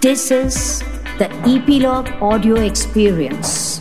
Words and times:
This 0.00 0.30
is 0.30 0.82
the 1.18 1.28
Epilogue 1.44 2.08
Audio 2.22 2.54
Experience. 2.54 3.80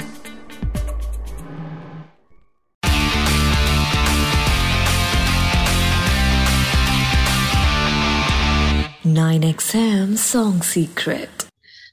Nine 9.06 9.44
XM 9.44 10.18
Song 10.18 10.62
Secret. 10.62 11.30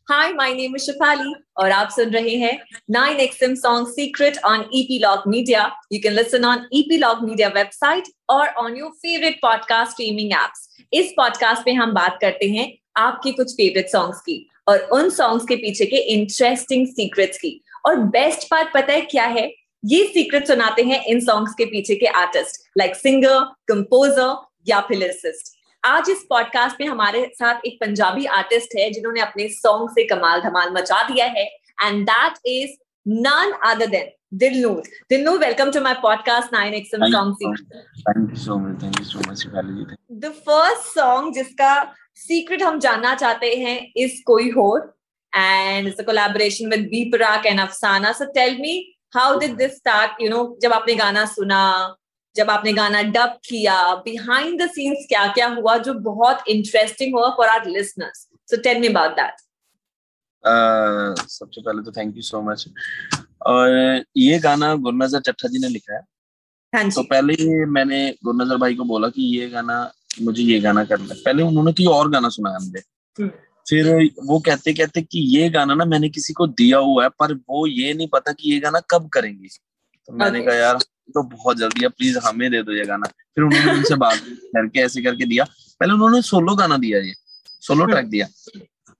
Hi, 0.08 0.32
my 0.32 0.52
name 0.52 0.74
is 0.74 0.88
Shafali 0.88 1.32
और 1.56 1.70
आप 1.70 1.90
सुन 1.90 2.10
रहे 2.10 2.34
हैं 2.36 2.58
9XM 2.90 3.54
Song 3.54 3.86
Secret 3.92 4.40
on 4.50 4.64
Epilogue 4.80 5.24
Media. 5.26 5.72
You 5.92 6.00
can 6.00 6.16
listen 6.16 6.44
on 6.44 6.66
Epilogue 6.72 7.22
Media 7.22 7.52
website 7.52 8.10
or 8.28 8.46
on 8.64 8.74
your 8.74 8.90
favorite 9.04 9.38
podcast 9.44 9.94
streaming 9.96 10.34
apps. 10.40 10.66
इस 10.92 11.12
podcast 11.16 11.62
पे 11.64 11.72
हम 11.72 11.92
बात 11.92 12.18
करते 12.20 12.46
हैं 12.50 12.66
आपके 12.96 13.32
कुछ 13.32 13.52
फेवरेट 13.52 13.88
सॉन्ग्स 13.88 14.20
की 14.20 14.38
और 14.68 14.78
उन 14.92 15.10
सॉन्ग्स 15.10 15.44
के 15.48 15.56
पीछे 15.56 15.86
के 15.86 15.96
इंटरेस्टिंग 16.14 16.86
सीक्रेट्स 16.86 17.38
की 17.38 17.60
और 17.86 17.96
बेस्ट 18.16 18.48
पार्ट 18.50 18.72
पता 18.74 18.92
है 18.92 19.00
क्या 19.10 19.24
है 19.36 19.50
ये 19.84 20.04
सीक्रेट 20.06 20.46
सुनाते 20.46 20.82
हैं 20.82 21.02
इन 21.06 21.20
सॉन्ग्स 21.20 21.54
के 21.58 21.64
पीछे 21.64 21.94
के 21.94 22.06
आर्टिस्ट 22.22 22.60
लाइक 22.78 22.96
सिंगर 22.96 23.38
कंपोजर 23.68 24.34
या 24.68 24.80
फिर 24.88 24.98
लिरिसिस्ट 24.98 25.54
आज 25.84 26.10
इस 26.10 26.24
पॉडकास्ट 26.30 26.80
में 26.80 26.86
हमारे 26.88 27.24
साथ 27.34 27.66
एक 27.66 27.78
पंजाबी 27.80 28.24
आर्टिस्ट 28.38 28.76
है 28.78 28.90
जिन्होंने 28.92 29.20
अपने 29.20 29.48
सॉन्ग 29.48 29.90
से 29.90 30.04
कमाल 30.06 30.40
धमाल 30.40 30.72
मचा 30.72 31.02
दिया 31.08 31.26
है 31.36 31.44
and 31.84 32.04
that 32.06 32.38
is 32.46 32.76
none 33.06 33.52
other 33.64 33.86
than 33.86 34.08
Dilnoor. 34.34 34.84
Dilnoor, 35.10 35.40
welcome 35.40 35.70
to 35.70 35.80
my 35.80 35.94
podcast 35.94 36.50
9XM 36.50 36.98
Thank 36.98 37.12
Song. 37.12 37.36
Secret. 37.36 37.84
Thank 38.04 38.30
you 38.30 38.36
so 38.36 38.58
much. 38.58 38.80
Thank 38.80 38.98
you 38.98 39.04
so 39.04 39.20
much, 39.20 39.42
ji. 39.42 39.96
The 40.10 40.32
first 40.32 40.92
song 40.92 41.32
जिसका 41.32 41.70
सीक्रेट 42.16 42.62
हम 42.62 42.78
जानना 42.80 43.14
चाहते 43.14 43.54
हैं 43.56 43.78
इस 43.96 44.22
Koi 44.26 44.50
Hor 44.50 44.80
and 45.32 45.88
it's 45.88 46.00
a 46.00 46.04
collaboration 46.04 46.70
with 46.70 46.88
B 46.90 47.02
and 47.46 47.60
Afsana 47.60 48.12
so 48.12 48.24
tell 48.32 48.56
me 48.60 48.74
how 49.16 49.38
did 49.38 49.56
this 49.56 49.76
start 49.76 50.22
you 50.22 50.28
know 50.30 50.42
जब 50.62 50.72
आपने 50.72 50.94
गाना 50.94 51.24
सुना 51.26 51.62
जब 52.36 52.50
आपने 52.50 52.72
गाना 52.72 53.02
डब 53.10 53.38
किया 53.44 53.76
बिहाइंड 54.04 54.62
द 54.62 54.68
सीन्स 54.70 55.06
क्या 55.08 55.26
क्या 55.32 55.48
हुआ 55.50 55.76
जो 55.80 55.94
बहुत 56.02 56.48
इंटरेस्टिंग 56.48 57.14
हुआ 57.14 57.28
for 57.36 57.48
our 57.48 57.66
listeners 57.68 58.26
so 58.48 58.60
tell 58.62 58.80
me 58.80 58.88
about 58.88 59.16
that 59.16 59.44
सबसे 61.28 61.60
पहले 61.60 61.82
तो 61.82 61.92
थैंक 61.92 62.16
यू 62.16 62.22
सो 62.22 62.42
मच 62.42 62.66
और 63.46 64.04
ये 64.16 64.38
गाना 64.40 64.74
गुरनजर 64.82 65.20
चट्टा 65.20 65.48
जी 65.48 65.58
ने 65.58 65.68
लिखा 65.68 65.94
है 65.94 66.00
हाँ 66.72 66.88
तो 66.90 67.02
पहले 67.04 67.64
मैंने 67.68 67.98
गुरनजर 68.24 68.56
भाई 68.58 68.74
को 68.74 68.84
बोला 68.84 69.08
कि 69.08 69.22
ये 69.30 69.48
गाना 69.50 69.78
मुझे 70.22 70.42
ये 70.42 70.60
गाना 70.60 70.84
करना 70.84 71.14
है। 71.14 71.20
पहले 71.24 71.42
उन्होंने 71.42 71.72
कोई 71.72 71.86
और 71.86 72.10
गाना 72.10 72.28
सुनाया 72.28 72.58
मुझे। 72.58 72.78
हम्म। 73.18 73.30
फिर 73.66 74.10
वो 74.24 74.38
कहते 74.40 74.72
कहते 74.72 75.02
कि 75.02 75.20
ये 75.36 75.48
गाना 75.50 75.74
ना 75.74 75.84
मैंने 75.84 76.08
किसी 76.08 76.32
को 76.32 76.46
दिया 76.46 76.78
हुआ 76.78 77.02
है 77.02 77.08
पर 77.08 77.34
वो 77.34 77.66
ये 77.66 77.94
नहीं 77.94 78.08
पता 78.08 78.32
कि 78.32 78.52
ये 78.52 78.58
गाना 78.60 78.80
कब 78.90 79.08
करेंगे। 79.08 79.48
तो 79.48 80.12
मैंने 80.12 80.40
कहा 80.40 80.54
यार 80.54 80.78
तो 81.08 81.22
बहुत 81.22 81.56
जल्दी 81.56 81.82
है 81.82 81.88
प्लीज़ 81.88 82.18
हमें 82.18 82.50
दे 82.50 82.62
दो 82.62 82.72
ये 82.72 82.84
गाना। 82.84 83.06
फिर 83.06 83.44
उन्होंने 83.44 83.72
उनसे 83.72 83.94
बात 83.94 84.18
करके 84.28 84.80
ऐसे 84.80 85.02
करके 85.02 85.26
दिया। 85.26 85.44
पहले 85.80 85.92
उन्होंने 85.92 86.22
सोलो 86.22 86.54
गाना 86.54 86.76
दिया 86.76 86.98
ये 86.98 87.14
सोलो 87.60 87.82
हम्म। 87.82 87.92
ट्रैक 87.92 88.06
दिया। 88.06 88.26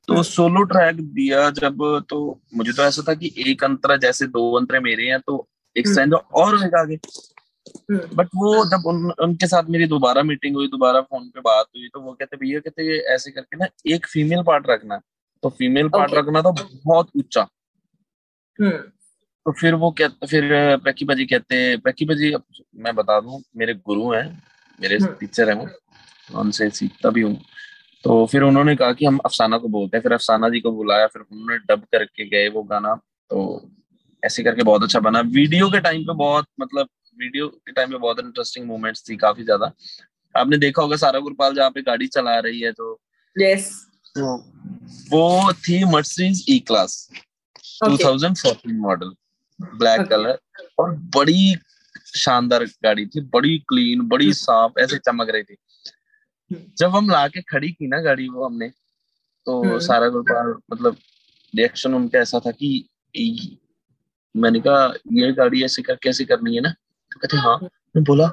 तो 0.08 0.22
सोलो 0.22 0.62
ट्रैक 0.62 1.00
दिया 1.00 1.50
जब 1.50 2.04
तो 2.08 2.40
मुझे 2.54 2.72
तो 2.72 2.82
ऐसा 2.82 3.02
था 3.08 3.14
कि 3.14 3.32
एक 3.46 3.64
अंतरा 3.64 3.96
जैसे 3.96 4.26
दो 4.26 4.52
अंतरे 4.52 4.80
मेरे 4.80 5.06
हैं 5.06 5.20
तो 5.20 5.48
एक 5.76 5.86
हम्म। 5.86 5.94
स्टैंड 5.94 6.14
और 6.14 6.54
आगे। 6.54 6.94
हम्म, 6.94 7.45
बट 7.90 8.28
वो 8.36 8.64
जब 8.64 8.86
उन, 8.86 9.10
उनके 9.10 9.46
साथ 9.46 9.62
मेरी 9.68 9.86
दोबारा 9.86 10.22
मीटिंग 10.22 10.56
हुई 10.56 10.68
दोबारा 10.68 11.00
फ़ोन 11.00 11.28
पे 11.28 11.40
बात 11.40 11.66
हुई 11.76 11.88
तो 11.88 12.00
वो 12.00 12.12
कहते 12.12 12.36
भैया 12.36 12.60
कहते 12.60 12.98
ऐसे 13.14 13.30
करके 13.30 13.56
ना 13.56 13.66
एक 13.86 14.06
फीमेल 14.06 14.42
पार्ट 14.42 14.66
रखना 14.70 15.00
तो 15.42 15.48
फीमेल 15.48 15.88
पार्ट 15.88 16.10
Okay. 16.10 16.18
रखना 16.18 16.42
तो 16.42 16.52
बहुत 16.86 17.08
ऊँचा। 17.16 17.40
हम्म, 18.58 18.70
तो 18.70 19.52
फिर 19.52 19.74
वो 19.74 19.90
कहते 19.90 20.26
फिर 20.26 20.76
प्रकी 20.76 21.04
बाजी 21.04 21.26
कहते 21.26 21.76
प्रकी 21.76 22.04
बाजी 22.04 22.32
अब 22.32 22.42
मैं 22.76 22.94
बता 22.94 23.20
दूँ 23.20 23.42
मेरे 23.56 23.74
गुरु 23.74 24.10
हैं 24.12 24.42
मेरे 24.80 24.96
हम्म। 24.96 25.12
टीचर 25.20 25.48
हैं 25.48 25.56
वो 25.56 26.40
उनसे 26.40 26.70
सीखता 26.70 27.10
भी 27.10 27.22
हूँ। 27.22 27.38
तो 28.04 28.26
फिर 28.26 28.42
उन्होंने 28.42 28.76
कहा 28.76 28.92
कि 28.92 29.06
हम 29.06 29.18
अफसाना 29.18 29.58
को 29.58 29.68
बोलते 29.68 29.96
हैं। 29.96 30.02
फिर 30.02 30.12
अफसाना 30.12 30.48
जी 30.48 30.60
को 30.60 30.72
बुलाया 30.72 31.06
फिर 31.06 31.22
उन्होंने 31.22 31.58
डब 31.58 31.84
करके 31.92 32.28
गए 32.28 32.48
वो 32.48 32.62
गाना। 32.62 32.94
तो 33.30 33.70
ऐसे 34.22 34.42
करके 34.42 34.62
बहुत 34.62 34.82
अच्छा 34.82 35.00
बना। 35.00 35.20
वीडियो 35.20 35.70
के 35.70 35.80
टाइम 35.80 36.02
पे 36.02 36.14
बहुत 36.14 36.46
मतलब 36.60 36.88
वीडियो 37.18 37.48
के 37.48 37.72
टाइम 37.72 37.90
पे 37.90 37.98
बहुत 37.98 38.18
इंटरेस्टिंग 38.20 38.66
मोमेंट्स 38.66 39.08
थी 39.08 39.16
काफ़ी 39.16 39.44
ज़्यादा 39.44 39.72
आपने 40.34 40.58
देखा 40.58 40.82
होगा 40.82 40.96
सारा 40.96 41.20
गुरपाल 41.20 41.54
जहाँ 41.54 41.70
पे 41.70 41.82
गाड़ी 41.82 42.06
चला 42.08 42.38
रही 42.38 42.60
है 42.60 42.72
तो 42.72 42.92
yes. 43.36 43.68
तो 44.16 44.36
वो 45.10 45.52
थी 45.58 45.84
Mercedes 45.92 46.44
E 46.48 46.58
class 46.68 47.08
Okay. 47.84 47.96
2014 47.96 48.72
model 48.82 49.10
black 49.60 50.00
Okay. 50.00 50.08
Colour 50.10 50.38
और 50.78 50.94
बड़ी 51.16 51.54
शानदार 52.16 52.64
गाड़ी 52.84 53.04
थी 53.06 53.20
बड़ी 53.32 53.58
क्लीन 53.68 54.06
बड़ी 54.08 54.32
साफ़ 54.34 54.78
ऐसे 54.80 54.98
चमक 54.98 55.30
रही 55.30 55.42
थी। 55.42 55.56
जब 56.78 56.94
हम 56.96 57.10
लाके 57.10 57.40
खड़ी 57.42 57.70
की 57.72 57.86
ना 57.88 58.00
गाड़ी 58.00 58.28
वो 58.28 58.44
हमने 58.44 58.68
तो 59.46 59.60
हम्म। 59.62 59.78
सारा 59.80 60.08
गुरपाल 60.08 60.54
मतलब 60.72 60.96
रिएक्शन 61.54 61.94
उनका 61.94 62.18
ऐसा 62.18 62.40
था 62.46 62.50
कि 62.52 62.70
मैंने 64.34 64.60
कहा 64.60 64.86
ये 65.12 65.32
गाड़ी 65.32 65.62
ऐसे 65.64 65.82
कर 65.82 65.96
कैसे 66.02 66.24
करनी 66.24 66.54
है 66.56 66.60
ना 66.62 66.74
तो 67.16 67.20
कहते 67.20 67.36
हाँ। 67.36 67.58
मैं 67.96 68.04
बोला 68.04 68.26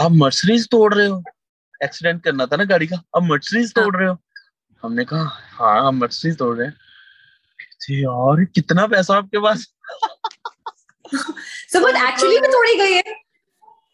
आप 0.00 0.10
मर्सिडीज 0.10 0.68
तोड़ 0.70 0.94
रहे 0.94 1.06
हो? 1.06 1.22
एक्सीडेंट 1.84 2.24
करना 2.24 2.46
था 2.46 2.56
ना 2.56 2.64
गाड़ी 2.64 2.86
का? 2.86 3.02
अब 3.16 3.22
मर्सिडीज 3.22 3.74
तोड़ 3.74 3.96
रहे 3.96 4.08
हो? 4.08 4.18
हमने 4.82 5.04
कहा 5.04 5.22
हाँ 5.32 5.88
हम 5.88 5.96
मर्सिडीज 5.96 6.38
तोड़ 6.38 6.56
रहे 6.56 6.66
हैं। 6.66 6.74
यार 7.90 8.44
कितना 8.44 8.86
पैसा 8.86 9.16
आपके 9.16 9.38
पास? 9.38 9.66
So 11.72 11.80
but 11.80 11.94
actually 11.94 12.40
में 12.40 12.50
तोड़ी 12.50 12.76
गई 12.76 12.92
है। 12.92 13.16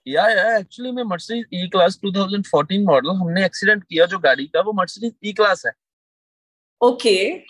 या 0.09 0.29
या 0.29 0.57
एक्चुअली 0.57 0.93
में 0.93 1.03
मर्सिडीज 1.03 1.45
ई 1.55 1.69
क्लास 1.69 2.01
2014 2.05 2.87
मॉडल 2.87 3.11
हमने 3.11 3.45
एक्सीडेंट 3.45 3.85
किया 3.85 4.07
जो 4.07 4.19
गाड़ी 4.19 4.47
का 4.47 4.61
वो 4.61 4.73
मर्सिडीज 4.73 5.13
ई 5.25 5.33
क्लास 5.33 5.67
है। 5.67 5.73
ओके 6.81 7.45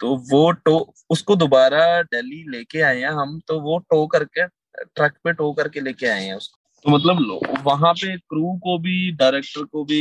तो 0.00 0.16
वो 0.30 0.50
टो 0.64 0.94
उसको 1.10 1.36
दोबारा 1.36 2.02
दिल्ली 2.02 2.42
लेके 2.50 2.80
आए 2.80 3.00
हैं 3.00 3.10
हम 3.10 3.38
तो 3.48 3.60
वो 3.60 3.78
टो 3.90 4.06
करके 4.06 4.46
ट्रक 4.46 5.16
पे 5.24 5.32
टो 5.32 5.52
करके 5.52 5.80
लेके 5.80 6.06
आए 6.06 6.24
हैं 6.24 6.34
उसको। 6.34 6.60
तो 6.84 6.90
मतलब 6.90 7.62
वहाँ 7.66 7.92
पे 7.94 8.16
क्रू 8.18 8.56
को 8.58 8.78
भी 8.78 9.10
डायरेक्टर 9.12 9.64
को 9.64 9.84
भी 9.84 10.00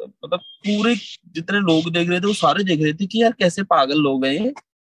मतलब 0.00 0.40
पूरे 0.66 0.94
जितने 1.28 1.60
लोग 1.60 1.90
देख 1.92 2.08
रहे 2.08 2.20
थे 2.20 2.26
वो 2.26 2.32
सारे 2.34 2.64
देख 2.64 2.82
रहे 2.82 2.92
थे 2.92 3.06
कि 3.06 3.22
यार 3.22 3.32
कैसे 3.38 3.62
पागल 3.62 3.98
लोग 3.98 4.24
हैं 4.26 4.32
ये। 4.32 4.50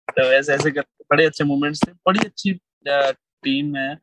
तो 0.08 0.22
ऐसे 0.32 0.52
ऐसे 0.54 0.70
करके 0.70 1.04
बड़े 1.10 1.24
अच्छे 1.26 1.44
मोमेंट्स 1.44 1.80
थे 1.82 1.92
बड़ी 2.06 2.20
अच्छी 2.24 2.52
टीम 2.86 3.76
है। 3.76 3.94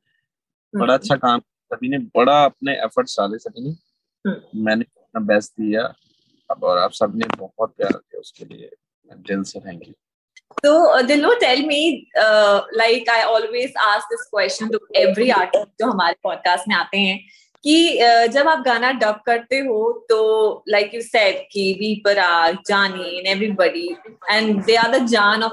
बड़ा 0.73 0.93
अच्छा 0.93 1.15
काम 1.15 1.39
सभी 1.39 1.89
ने 1.89 1.97
बड़ा 2.15 2.43
अपने 2.45 2.73
एफर्ट्स 2.83 3.19
डाले 3.19 3.37
सभी 3.37 3.63
ने। 3.63 3.75
मैंने 4.63 4.83
अपना 4.83 5.21
बेस्ट 5.25 5.51
दिया। 5.51 5.83
अब 6.49 6.63
और 6.63 6.77
आप 6.77 6.91
सबने 6.91 7.25
बहुत 7.37 7.73
प्यार 7.77 7.91
किया 7.91 8.19
उसके 8.19 8.45
लिए। 8.45 8.69
दिल 9.09 9.43
से 9.43 9.59
thank 9.59 9.87
you 9.87 9.93
So, 10.63 10.91
uh, 10.91 11.03
Dilno, 11.03 11.39
tell 11.39 11.62
me, 11.66 12.07
uh, 12.19 12.62
like 12.73 13.07
I 13.09 13.23
always 13.23 13.72
ask 13.88 14.07
this 14.09 14.28
question 14.29 14.72
to 14.72 14.79
every 14.95 15.31
artist 15.31 15.67
जो 15.79 15.91
हमारे 15.91 16.16
podcast 16.25 16.67
में 16.67 16.75
आते 16.75 16.97
हैं 16.97 17.19
कि 17.63 18.00
uh, 18.03 18.28
जब 18.34 18.47
आप 18.47 18.63
गाना 18.66 18.91
डब 19.01 19.19
करते 19.25 19.59
हो 19.66 19.81
तो 20.09 20.22
like 20.69 20.94
you 20.94 21.01
said 21.01 21.44
कि 21.51 21.73
B 21.79 21.94
Praak 22.06 22.57
Jaani 22.67 23.19
and 23.19 23.28
everybody 23.35 23.88
and 24.31 24.63
they 24.63 24.78
are 24.78 24.91
the 24.91 25.06
जान 25.07 25.44
uh, 25.44 25.51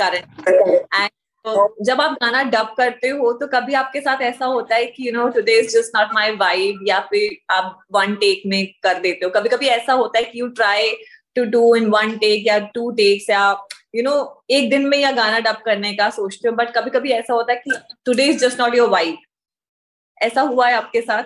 currently 0.00 0.78
and 1.00 1.10
तो 1.44 1.76
जब 1.84 2.00
आप 2.00 2.12
गाना 2.22 2.42
डब 2.50 2.74
करते 2.76 3.08
हो 3.08 3.32
तो 3.38 3.46
कभी 3.54 3.74
आपके 3.74 4.00
साथ 4.00 4.20
ऐसा 4.22 4.46
होता 4.46 4.74
है 4.74 4.84
कि 4.86 5.06
you 5.06 5.12
know 5.12 5.28
today 5.36 5.58
is 5.60 5.76
just 5.76 5.96
not 5.96 6.14
my 6.14 6.30
vibe 6.40 6.84
या 6.88 6.98
फिर 7.10 7.36
आप 7.54 7.80
वन 7.92 8.14
टेक 8.20 8.42
में 8.46 8.66
कर 8.82 9.00
देते 9.00 9.24
हो 9.24 9.30
कभी 9.36 9.48
कभी 9.48 9.66
ऐसा 9.68 9.92
होता 9.92 10.18
है 10.18 10.24
कि 10.24 10.40
you 10.40 10.46
try 10.60 10.92
to 11.36 11.44
do 11.54 11.74
in 11.76 11.86
one 11.90 12.16
take 12.18 12.46
या 12.46 12.58
टू 12.74 12.90
टेक्स 13.00 13.28
या 13.30 13.52
यू 13.94 14.02
नो 14.02 14.44
एक 14.50 14.70
दिन 14.70 14.86
में 14.88 14.98
या 14.98 15.10
गाना 15.12 15.38
डब 15.38 15.56
करने 15.64 15.92
का 15.94 16.08
सोचते 16.10 16.48
हो 16.48 16.54
बट 16.56 16.70
कभी 16.74 16.90
कभी 16.90 17.10
ऐसा 17.10 17.34
होता 17.34 17.52
है 17.52 17.58
कि 17.58 17.96
today 18.06 18.24
is 18.24 18.38
just 18.38 18.60
not 18.60 18.74
your 18.74 18.88
vibe 18.88 19.16
ऐसा 20.22 20.40
हुआ 20.40 20.68
है 20.68 20.74
आपके 20.74 21.00
साथ? 21.00 21.22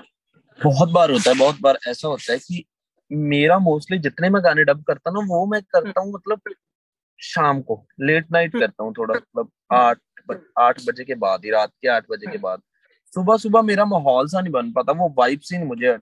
बहुत 0.61 0.89
बार 0.89 1.11
होता 1.11 1.31
है 1.31 1.37
बहुत 1.39 1.61
बार 1.61 1.79
ऐसा 1.89 2.09
होता 2.09 2.33
है 2.33 2.39
कि 2.39 2.65
मेरा 3.13 3.59
मोस्टली 3.59 3.99
जितने 3.99 4.29
मैं 4.31 4.45
गाने 4.45 4.65
डब 4.65 4.83
करता 4.83 5.11
ना 5.11 5.21
वो 5.29 5.47
मैं 5.47 5.61
करता 5.63 6.01
हूँ 6.01 6.13
मतलब 6.13 6.41
शाम 7.21 7.61
को 7.61 7.87
लेट 8.01 8.33
नाइट 8.33 8.55
हम्म। 8.55 8.67
करता 8.67 8.85
हूँ 8.85 8.95
थोड़ा 8.99 9.15
मतलब 9.15 9.51
आठ 9.73 9.99
आठ 10.59 10.81
बजे 10.87 11.05
के 11.05 11.15
बाद 11.15 11.45
ही 11.45 11.51
रात 11.51 11.71
के 11.83 11.89
आठ 11.89 12.05
बजे 12.11 12.31
के 12.33 12.39
बाद। 12.39 12.63
सुबह 13.15 13.37
सुबह 13.37 13.63
मेरा 13.63 13.85
माहौल 13.85 14.29
सा 14.29 14.41
नहीं 14.41 14.53
बन 14.53 14.73
पाता 14.73 14.93
वो 14.93 15.15
वाइब 15.19 15.41
सी 15.41 15.57
नहीं 15.57 15.69
मुझे 15.69 15.93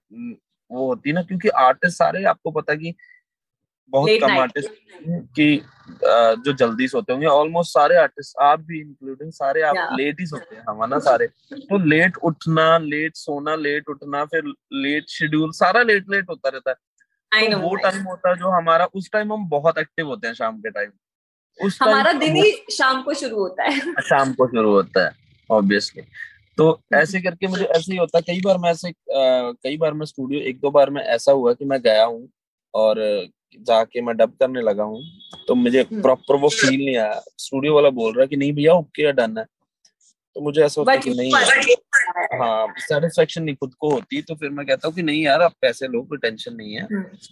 वो 0.70 0.87
होती 0.87 1.12
ना 1.12 1.22
क्योंकि 1.22 1.49
आर्टिस्ट 1.49 1.99
सारे 1.99 2.25
आपको 2.25 2.50
पता 2.50 2.75
कि 2.75 2.94
बहुत 3.91 4.11
Late 4.11 4.21
कम 4.21 4.39
आर्टिस्ट 4.39 4.71
की 5.37 5.57
जो 6.45 6.53
जल्दी 6.53 6.89
सोते 6.89 7.13
होंगे 7.13 7.27
ऑलमोस्ट 7.27 7.73
सारे 7.73 7.97
आर्टिस्ट 7.97 8.37
आप 8.43 8.61
भी 8.61 8.81
इंक्लूडिंग 8.81 9.33
सारे 9.33 9.63
आप. 9.63 9.77
लेट 10.01 10.21
ही 10.21 10.27
सोते 10.27 10.57
हैं 10.57 10.63
हम 10.69 10.85
ना 10.85 10.99
सारे। 10.99 11.27
तो 11.53 11.79
लेट 11.79 12.17
उठना 12.17 12.79
लेट 12.79 13.17
सोना 13.17 13.55
लेट 13.57 13.89
उठना 13.89 14.25
फिर 14.25 14.53
लेट 14.73 15.09
शेड्यूल 15.09 15.51
सारा 15.51 15.83
लेट 15.83 16.11
लेट 16.11 16.31
होता 16.31 16.49
रहता 16.49 16.71
है। 16.71 16.77
तो 17.51 17.59
वो 17.59 17.75
टाइम 17.75 18.03
होता 18.03 18.29
है 18.29 18.37
जो 18.37 18.51
हमारा 18.51 18.85
उस 18.95 19.11
टाइम 19.13 19.33
हम 19.33 19.49
बहुत 19.49 19.79
एक्टिव 19.79 20.07
होते 20.07 20.27
हैं 20.27 20.35
शाम 20.35 20.59
के 20.59 20.71
टाइम 20.71 20.91
उस 21.61 21.79
हमारा 21.83 22.03
टाइम 22.03 22.19
दिन 22.19 22.37
ही 22.37 22.53
शाम 22.73 23.03
को 23.03 23.15
शुरू 23.15 23.37
होता 23.37 23.63
है। 23.63 23.81
शाम 24.03 24.33
को 24.33 24.47
शुरू 24.47 24.71
होता 24.71 25.05
है 25.05 25.13
ऑब्वियसली 25.51 26.03
तो 26.59 26.83
ऐसे 26.95 27.21
करके 27.21 27.47
मुझे 27.47 27.65
ऐसे 27.65 27.93
ही 27.93 27.99
होता 27.99 28.19
है 28.19 28.23
कई 28.23 28.41
बार 28.41 28.59
मैं 28.59 28.71
ऐसे 28.71 28.93
कई 29.11 29.77
बार 29.77 29.93
मैं 29.93 30.07
स्टूडियो 30.07 30.41
एक 30.41 30.61
दो 30.61 30.71
बार 30.71 30.91
में 30.91 31.03
ऐसा 31.03 31.33
हुआ 31.33 31.53
कि 31.53 31.65
मैं 31.65 31.81
गया 31.83 32.05
हूँ 32.05 32.29
और 32.75 32.99
जाके 33.61 34.01
मैं 34.01 34.17
डब 34.17 34.33
करने 34.41 34.62
लगा 34.62 34.85
हूँ 34.85 35.03
तो 35.49 35.55
मुझे 35.55 35.81
हम्म। 35.83 36.03
प्रॉपर 36.03 36.37
वो 36.37 36.49
फील 36.49 36.85
नहीं 36.85 36.97
आया। 36.97 37.21
स्टूडियो 37.39 37.75
वाला 37.75 37.91
बोल 37.91 38.12
रहा 38.12 38.23
है 38.23 38.27
कि 38.29 38.37
नहीं 38.37 38.53
भैया 38.53 38.75
ओके 38.75 39.12
डन 39.12 39.39
है। 39.39 39.45
तो 40.37 40.41
मुझे 40.41 40.62
ऐसा 40.62 40.81
होता 40.81 40.97
कि 40.97 41.11
नहीं 41.11 41.33
हाँ। 42.41 42.67
सेटिस्फेक्शन 42.79 43.43
नहीं 43.43 43.55
खुद 43.56 43.75
को 43.75 43.91
होती 43.91 44.23
तो 44.23 44.35
फिर 44.35 44.51
मैं 44.51 44.67
कहता 44.67 44.89
हूँ 44.89 44.95
कि 44.95 45.03
नहीं 45.03 45.23
यार 45.25 45.43
आप 45.43 45.53
पैसे 45.61 45.89
लो 45.89 46.03
कोई 46.03 46.19
टेंशन 46.19 46.55
नहीं 46.55 46.75
है। 46.75 46.87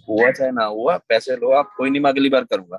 हुआ 0.09 0.31
चाहे 0.31 0.51
ना 0.51 0.65
हुआ 0.65 0.97
पैसे 1.09 1.37
लो 1.37 1.51
आप 1.53 1.75
कोई 1.77 1.91
नहीं 1.91 2.01
मैं 2.01 2.11
अगली 2.11 2.29
बार 2.29 2.45
करूँगा। 2.45 2.79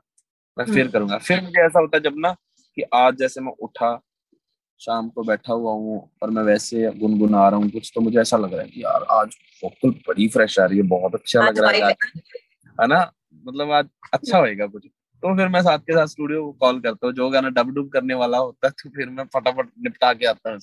मैं 0.57 0.65
फिर 0.65 0.81
हम्म। 0.81 0.91
करूँगा। 0.91 1.17
फिर 1.17 1.41
मुझे 1.41 1.61
ऐसा 1.65 1.79
होता 1.79 1.99
जब 1.99 2.13
ना 2.17 2.31
कि 2.77 2.83
आज 2.93 3.15
जैसे 3.15 3.41
मैं 3.41 3.53
उठा 3.61 3.99
शाम 4.81 5.09
को 5.09 5.23
बैठा 5.23 5.53
हुआ 5.53 5.71
हूँ 5.71 6.09
और 6.23 6.29
मैं 6.29 6.43
वैसे 6.43 6.91
गुनगुना 6.91 7.47
रहा 7.49 7.59
हूँ 7.59 7.69
कुछ 7.69 7.91
तो 7.95 8.01
मुझे 8.01 8.19
ऐसा 8.19 8.37
लग 8.37 8.53
रहा 8.53 8.61
है 8.61 8.67
कि 8.67 8.83
यार 8.83 9.03
आज 9.11 9.35
वोकल 9.63 9.89
बड़ी 10.07 10.27
फ्रेश 10.27 10.59
आ 10.59 10.65
रही 10.65 10.77
है 10.77 10.83
बहुत 10.83 11.15
अच्छा 11.15 11.41
लग 11.41 11.59
रहा 11.59 11.87
है। 11.87 11.93
है 12.81 12.87
ना? 12.87 13.11
मतलब 13.45 13.71
आज 13.71 13.89
अच्छा 14.13 14.37
होएगा 14.37 14.67
कुछ। 14.67 14.85
तो 15.23 15.35
फिर 15.37 15.47
मैं 15.47 15.61
साथ 15.61 15.79
के 15.79 15.93
साथ 15.93 16.05
स्टूडियो 16.05 16.45
को 16.45 16.51
कॉल 16.51 16.79
करता 16.79 17.07
हूँ 17.07 17.13
जो 17.13 17.29
गाना 17.29 17.49
डब 17.49 17.69
डुब 17.69 17.89
करने 17.89 18.13
वाला 18.13 18.37
होता 18.37 18.67
है 18.67 18.71
तो 18.71 18.89
फिर 18.89 19.09
मैं 19.09 19.23
फटाफट 19.23 19.69
निपटा 19.79 20.13
के 20.13 20.25
आता 20.25 20.51
हूँ 20.51 20.59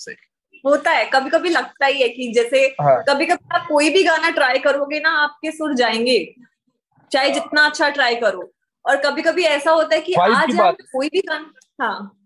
होता 0.66 0.90
है 0.90 1.10
कभी 1.14 1.30
कभी 1.30 1.48
लगता 1.48 1.86
ही 1.86 2.02
है 2.02 2.08
कि 2.08 2.32
जैसे 2.32 2.58
हाँ। 2.60 3.04
कभी 3.08 3.26
कभी 3.26 3.48
आप 3.54 3.66
कोई 3.68 3.90
भी 3.90 4.02
गाना 4.02 4.30
ट्राई 4.30 4.58
करोगे 4.58 5.00
ना 5.00 5.10
आपके 5.10 5.50
सुर 5.50 5.74
जाएँगे। 5.74 6.34
चाहे 7.12 7.30
जितना 7.30 7.62
अच्छा 7.62 7.88
ट्राई 7.88 8.16
करो। 8.16 8.52
और 8.86 8.96
कभी 8.96 9.22
कभी 9.22 9.42
ऐसा 9.42 9.70
होता 9.70 9.94
है 9.94 10.00
कि 10.00 10.12
आज 10.12 10.54
बात 10.54 10.76
कोई 10.80 11.08
भी 11.08 11.20
गाना 11.20 11.52
हाँ। 11.84 12.16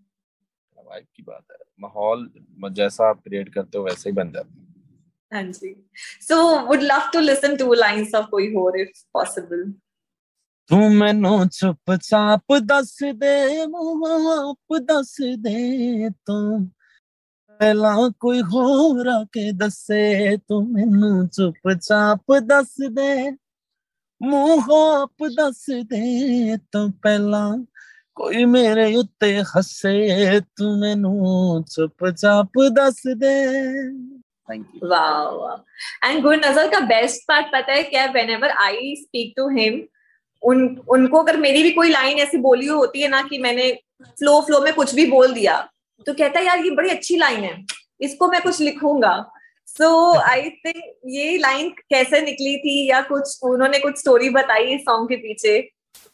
वाइब 0.79 1.05
की 1.17 1.23
बात 1.23 1.45
है। 1.53 1.57
माहौल 1.81 2.31
जैसा 2.71 3.09
आप 3.09 3.21
क्रिएट 3.25 3.55
करते 3.55 3.79
हो 3.79 3.85
वैसे 3.85 4.11
ही 4.11 4.17
बन 4.17 4.33
जाता 4.33 4.55
है। 4.59 4.65
हाँ 5.35 5.53
जी। 5.53 5.91
So 6.21 6.59
would 6.61 6.83
love 6.83 7.11
to 7.12 7.21
listen 7.21 7.57
to 7.57 7.75
lines 7.75 8.15
of 8.15 8.27
Koi 8.27 8.55
Hor 8.55 8.81
if 8.81 9.05
possible 9.15 9.75
तू 10.70 10.76
मैनू 10.76 11.44
चुप 11.46 11.93
चाप 11.94 12.52
दस 12.52 12.99
दे 13.02 13.62
आप 13.62 14.76
दस 14.90 15.16
दे 15.20 16.11
तू 16.11 16.37
पहला 17.61 18.08
कोई 18.20 18.40
हो 18.40 19.25
के 19.25 19.52
दसे 19.52 20.37
तू 20.37 20.61
मैनू 20.61 21.26
चुप 21.26 21.72
चाप 21.72 22.32
दस 22.32 22.76
दे, 22.81 23.31
मूह 24.22 24.64
आप 25.00 25.22
दस 25.40 25.66
दे 25.70 26.56
तू 26.56 26.88
पहला 27.05 27.44
कोई 28.14 28.44
मेरे 28.44 28.94
उत्ते 28.96 29.32
हसे 29.56 30.40
तू 30.40 30.76
मैनू 30.81 31.62
चुप 31.62 32.08
चाप 32.11 32.52
दस 32.72 33.02
दे। 33.06 33.37
थैंक 34.50 34.70
यू 34.76 34.88
का 36.70 36.81
बेस्ट 36.81 37.22
पार्ट 37.28 37.46
पता 37.46 37.72
है 37.72 37.82
क्या? 37.82 38.06
Whenever 38.06 38.50
I 38.50 38.94
speak 38.96 39.34
to 39.37 39.49
him 39.49 39.82
उन 40.44 40.64
उनको 40.88 41.19
अगर 41.19 41.37
मेरी 41.37 41.62
भी 41.62 41.70
कोई 41.73 41.91
लाइन 41.91 42.19
ऐसी 42.19 42.38
बोली 42.38 42.67
हुई 42.67 42.76
होती 42.76 43.02
है 43.02 43.08
ना 43.08 43.23
कि 43.23 43.38
मैंने 43.38 43.70
फ्लो 44.02 44.41
फ्लो 44.41 44.61
में 44.61 44.73
कुछ 44.75 44.94
भी 44.94 45.06
बोल 45.11 45.32
दिया 45.35 45.56
तो 46.06 46.12
कहता 46.14 46.38
है 46.38 46.46
यार 46.46 46.64
ये 46.64 46.70
बड़ी 46.73 46.91
अच्छी 46.91 47.17
लाइन 47.17 47.44
है 47.44 47.64
इसको 48.00 48.29
मैं 48.29 48.41
कुछ 48.43 48.61
लिखूँगा। 48.61 49.14
सो 49.69 49.88
आई 50.20 50.50
थिंक 50.50 50.82
ये 51.08 51.37
लाइन 51.38 51.69
कैसे 51.91 52.20
निकली 52.20 52.56
थी 52.58 52.75
या 52.91 53.00
कुछ 53.02 53.38
उन्होंने 53.44 53.79
कुछ 53.79 53.99
स्टोरी 53.99 54.31
बताई 54.31 54.75
इस 54.75 54.81
सॉन्ग 54.81 55.08
के 55.08 55.17
पीछे? 55.17 55.56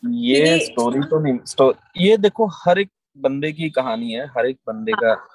ये 0.04 0.58
स्टोरी 0.66 1.00
तो 1.00 1.18
नहीं 1.20 1.38
स्टो, 1.46 1.74
ये 1.96 2.16
देखो 2.18 2.46
हर 2.56 2.78
एक 2.78 2.90
बंदे 3.16 3.52
की 3.52 3.70
कहानी 3.70 4.12
है 4.12 4.26
हर 4.28 4.46
एक 4.46 4.56
बंदे 4.68 4.92
हाँ. 4.92 5.00
का 5.04 5.28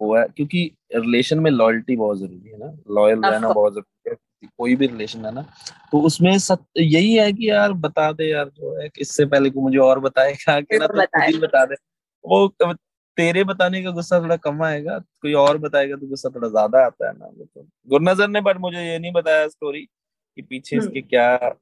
वो 0.00 0.16
है 0.16 0.24
क्योंकि 0.36 0.70
रिलेशन 0.94 1.38
में 1.38 1.50
लॉयल्टी 1.50 1.96
बहुत 1.96 2.18
ज़रूरी 2.18 2.50
है 2.50 2.58
ना 2.58 2.72
लॉयल 2.90 3.20
रहना 3.22 3.48
बहुत 3.48 3.72
ज़रूरी 3.72 4.10
है। 4.10 4.16
कोई 4.42 4.74
भी 4.76 4.86
रिलेशन 4.86 5.24
है 5.24 5.32
ना 5.34 5.42
तो 5.92 6.00
उसमें 6.00 6.38
सत, 6.38 6.64
यही 6.78 7.14
है 7.14 7.32
कि 7.32 7.48
यार 7.50 7.72
बता 7.78 8.10
दे 8.12 8.30
यार 8.30 8.48
जो 8.48 8.80
है 8.80 8.88
इससे 8.98 9.26
पहले 9.26 9.50
को 9.50 9.60
मुझे 9.60 9.78
और 9.78 10.00
बताएगा 10.00 10.60
कि 10.60 10.78
ना 10.78 10.86
तो 10.86 10.92
खुद 10.92 11.00
बताए। 11.00 11.30
ही 11.30 11.38
बता 11.38 11.64
दे 11.64 11.74
वो 12.24 12.46
तेरे 13.18 13.44
बताने 13.44 13.82
का 13.82 13.90
गुस्सा 13.90 14.20
थोड़ा 14.20 14.36
कम 14.36 14.62
आएगा 14.62 14.98
कोई 14.98 15.32
और 15.34 15.58
बताएगा 15.58 15.96
तो 15.96 16.06
गुस्सा 16.06 16.28
थोड़ा 16.28 16.48
ज़्यादा 16.48 16.84
आता 16.86 17.06
है 17.08 17.12
ना 17.18 17.26
वो 17.26 17.44
तो 17.44 17.66
गुरनजर 17.88 18.28
ने 18.28 18.40
बट 18.40 18.56
मुझे 18.56 18.82
ये 18.82 18.98
नहीं 18.98 19.12
बताया 19.12 19.48
स्टोरी 19.48 19.80
कि 20.36 20.42
पीछे 20.42 20.76
हम्म। 20.76 20.86
इसके 20.86 21.00
क्या 21.00 21.56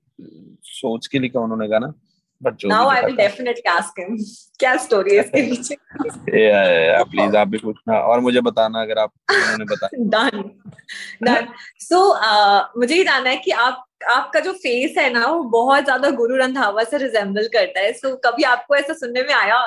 सोच 0.70 1.06
के 1.06 1.18
लिखा 1.18 1.40
उन्होंने 1.40 1.68
गाना 1.68 1.92
बट 2.42 2.56
जो 2.56 2.68
now 2.68 2.88
I 2.88 3.02
will 3.02 3.16
definitely 3.16 3.70
ask 3.70 4.00
him 4.00 4.16
क्या 4.58 4.76
स्टोरी 4.76 5.16
है 5.16 5.22
इसके 5.24 5.42
पीछे? 5.50 5.76
प्लीज़ 7.04 7.36
आप 7.36 7.48
भी 7.48 7.58
पूछना 7.58 7.98
और 8.00 8.20
मुझे 8.20 8.40
बताना 8.40 8.82
अगर 8.82 8.98
आप 8.98 9.12
उन्होंने 9.30 9.64
बताया। 9.64 10.04
डन 10.10 10.42
डन 11.22 11.48
सो 11.80 11.98
मुझे 12.78 12.94
ये 12.94 13.04
जानना 13.04 13.30
है 13.30 13.36
कि 13.36 13.50
आप 13.50 13.82
आपका 14.10 14.40
जो 14.40 14.52
फेस 14.52 14.94
है 14.98 15.12
ना 15.12 15.26
वो 15.26 15.42
बहुत 15.50 15.84
ज़्यादा 15.84 16.10
गुरु 16.10 16.36
रंधावा 16.36 16.84
से 16.84 16.98
रिजेंबल 16.98 17.46
करता 17.52 17.80
है। 17.80 17.92
सो 17.92 18.14
कभी 18.16 18.42
आपको 18.42 18.76
ऐसा 18.76 18.94
सुनने 18.94 19.22
में 19.22 19.34
आया 19.34 19.64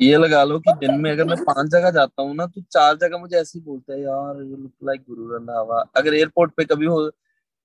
ये 0.00 0.16
लगा 0.16 0.42
लो 0.44 0.58
कि 0.58 0.72
दिन 0.80 0.94
में 1.00 1.10
अगर 1.10 1.24
मैं 1.24 1.36
पाँच 1.44 1.70
जगह 1.70 1.90
जाता 1.90 2.22
हूँ 2.22 2.34
ना 2.36 2.46
तो 2.46 2.60
चार 2.72 2.96
जगह 2.96 3.18
मुझे 3.18 3.36
ऐसे 3.36 3.58
ही 3.58 3.64
बोलते 3.64 3.92
हैं 3.92 4.00
यार 4.00 4.42
you 4.42 4.56
look 4.56 4.72
like 4.84 5.00
Guru 5.08 5.28
Randhawa. 5.34 5.84
अगर 5.96 6.14
एयरपोर्ट 6.14 6.52
पे 6.56 6.64
कभी 6.64 6.86
हो 6.86 7.10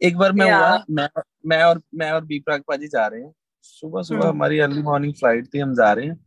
एक 0.01 0.17
बार 0.17 0.31
मैं 0.31 0.51
हुआ 0.51 0.83
मैं 0.89 1.07
मैं 1.45 1.63
और 1.63 1.81
मैं 1.95 2.11
और 2.11 2.23
बी 2.25 2.39
प्राग 2.39 2.61
पाजी 2.67 2.87
जा 2.87 3.05
रहे 3.07 3.21
हैं। 3.21 3.33
सुबह 3.67 4.01
सुबह 4.01 4.19
हम्म। 4.19 4.29
हमारी 4.29 4.59
अर्ली 4.59 4.81
मॉर्निंग 4.81 5.13
फ़्लाइट 5.13 5.47
थी 5.53 5.59
हम 5.59 5.73
जा 5.75 5.91
रहे 5.93 6.05
हैं। 6.05 6.19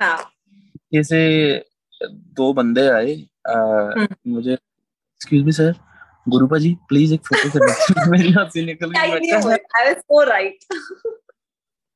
हाँ। 0.00 0.30
जैसे 0.92 1.18
दो 2.36 2.52
बंदे 2.52 2.86
आए 2.90 3.14
आ, 3.48 3.54
हम्म। 3.54 4.06
मुझे 4.32 4.52
excuse 4.52 5.44
me 5.44 5.52
sir 5.52 5.72
Gurupa 6.26 6.58
ji 6.58 6.74
please 6.88 7.14
एक 7.14 7.20
फ़ोटो 7.26 7.48
कर 7.58 8.08
मेरी 8.10 8.30
हँसी 8.32 8.64
निकल 8.64 8.90
गई 8.90 9.30
सो 9.94 10.22
राइट 10.24 10.64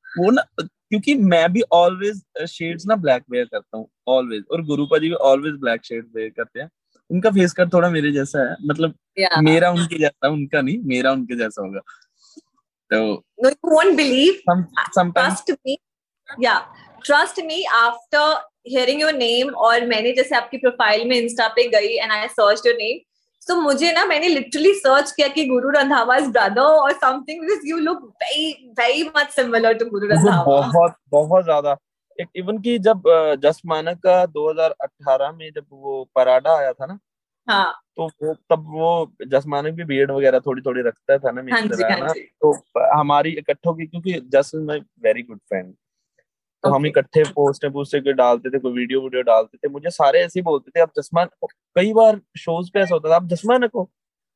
वो 0.06 0.30
ना 0.30 0.42
क्योंकि 0.60 1.14
मैं 1.30 1.52
भी 1.52 1.62
ऑलवेज 1.72 2.22
शेड्स 2.48 2.86
ना 2.86 2.96
ब्लैक 2.96 3.22
वेयर 3.30 3.44
करता 3.44 3.76
हूँ 3.78 3.86
ऑलवेज 4.08 4.44
और 4.52 4.62
गुरुपा 4.64 4.98
जी 4.98 5.08
भी 5.08 5.14
ऑलवेज 5.30 5.54
ब्लैक 5.60 5.84
शेड 5.84 6.06
वेयर 6.16 6.30
करते 6.36 6.60
हैं। 6.60 6.68
उनका 7.10 7.30
फेस 7.30 7.52
कट 7.52 7.72
थोड़ा 7.72 7.90
मेरे 7.90 8.10
जैसा 8.12 8.48
है 8.50 8.56
मतलब 8.66 8.94
मेरा 9.42 9.70
उनके 9.70 9.98
जैसा 9.98 10.28
उनका 10.28 10.60
नहीं 10.60 10.78
मेरा 10.84 11.12
उनके 11.12 11.36
जैसा 11.36 11.62
होगा। 11.62 11.80
तो 12.90 12.98
no 13.44 13.48
you 13.48 13.70
won't 13.74 13.96
believe 13.96 14.40
sometimes 14.94 15.42
trust 15.42 15.56
me. 15.66 15.76
Yeah. 16.28 16.60
Trust 17.04 17.36
me 17.48 17.56
after 17.78 18.22
hearing 18.74 19.00
your 19.00 19.12
name 19.16 19.50
और 19.66 19.86
मैंने 19.86 20.12
जैसे 20.12 20.36
आपकी 20.36 20.58
प्रोफ़ाइल 20.58 21.08
में 21.08 21.16
इंस्टा 21.16 21.48
पे 21.48 21.68
गई 21.68 21.92
and 21.96 22.12
I 22.12 22.28
search 22.28 22.66
your 22.66 22.76
name 22.76 22.98
so 23.42 23.60
मुझे 23.60 23.92
ना 23.92 24.04
मैंने 24.06 24.28
लिटरली 24.28 24.72
सर्च 24.74 25.10
किया 25.12 25.28
कि 25.28 25.44
गुरु 25.46 25.70
रंधावा 25.70 26.16
इज़ 26.16 26.28
ब्रदर 26.30 26.60
और 26.60 26.92
something 26.92 27.40
because 27.40 27.66
you 27.66 27.76
look 27.78 28.02
very 28.22 28.52
very 28.80 29.02
much 29.16 29.30
similar 29.30 29.74
to 29.74 29.84
Guru 29.86 30.06
Randhawa. 30.06 30.60
बहुत 30.60 30.94
बहुत 31.10 31.44
ज़्यादा. 31.44 31.76
इवन 32.36 32.58
की 32.58 32.78
जब 32.78 33.08
अ, 33.08 33.34
जस 33.34 33.60
मानक 33.66 33.98
का 34.06 34.24
2018 34.26 35.32
में 35.32 35.50
जब 35.54 35.64
वो 35.72 36.08
पराडा 36.14 36.56
आया 36.58 36.72
था 36.72 36.86
ना 36.86 36.98
हाँ। 37.48 37.72
तो 37.96 38.06
वो 38.22 38.32
तब 38.50 38.64
वो 38.68 39.12
जस 39.26 39.44
मानक 39.46 39.74
भी 39.74 39.84
बीएड 39.84 40.10
वगैरह 40.10 40.40
थोड़ी 40.40 40.62
थोड़ी 40.62 40.82
रखता 40.82 41.18
था 41.18 41.30
ना 41.30 41.40
हाँ 41.40 41.44
मेरी 41.44 41.68
जी 41.68 41.68
तरह 41.68 41.92
हाँ 41.92 42.00
ना 42.00 42.12
तो 42.40 42.52
हमारी 42.98 43.30
इकट्ठों 43.30 43.74
की 43.74 43.86
क्योंकि 43.86 44.20
Jass 44.28 44.50
is 44.54 44.62
my 44.62 44.80
very 45.02 45.22
good 45.22 45.38
friend 45.38 45.74
तो 46.64 46.70
हम 46.70 46.86
इकट्ठे 46.86 47.22
पोस्ट 47.24 47.66
पोस्ट 47.66 47.96
के 47.96 48.12
डालते 48.12 48.50
थे 48.50 48.58
कोई 48.58 48.72
वीडियो 48.72 49.00
वीडियो 49.00 49.22
डालते 49.22 49.58
थे 49.58 49.68
मुझे 49.68 49.90
सारे 49.90 50.20
ऐसे 50.20 50.38
ही 50.40 50.42
बोलते 50.42 50.70
थे 50.70 50.80
आप 50.80 50.92
जसमान 50.96 51.28
कई 51.76 51.92
बार 51.92 52.20
शोज़ 52.38 52.70
पे 52.74 52.80
ऐसा 52.80 52.94
होता 52.94 53.10
था 53.10 53.16
आप 53.16 53.26
जसमान 53.26 53.62
रखो 53.64 53.90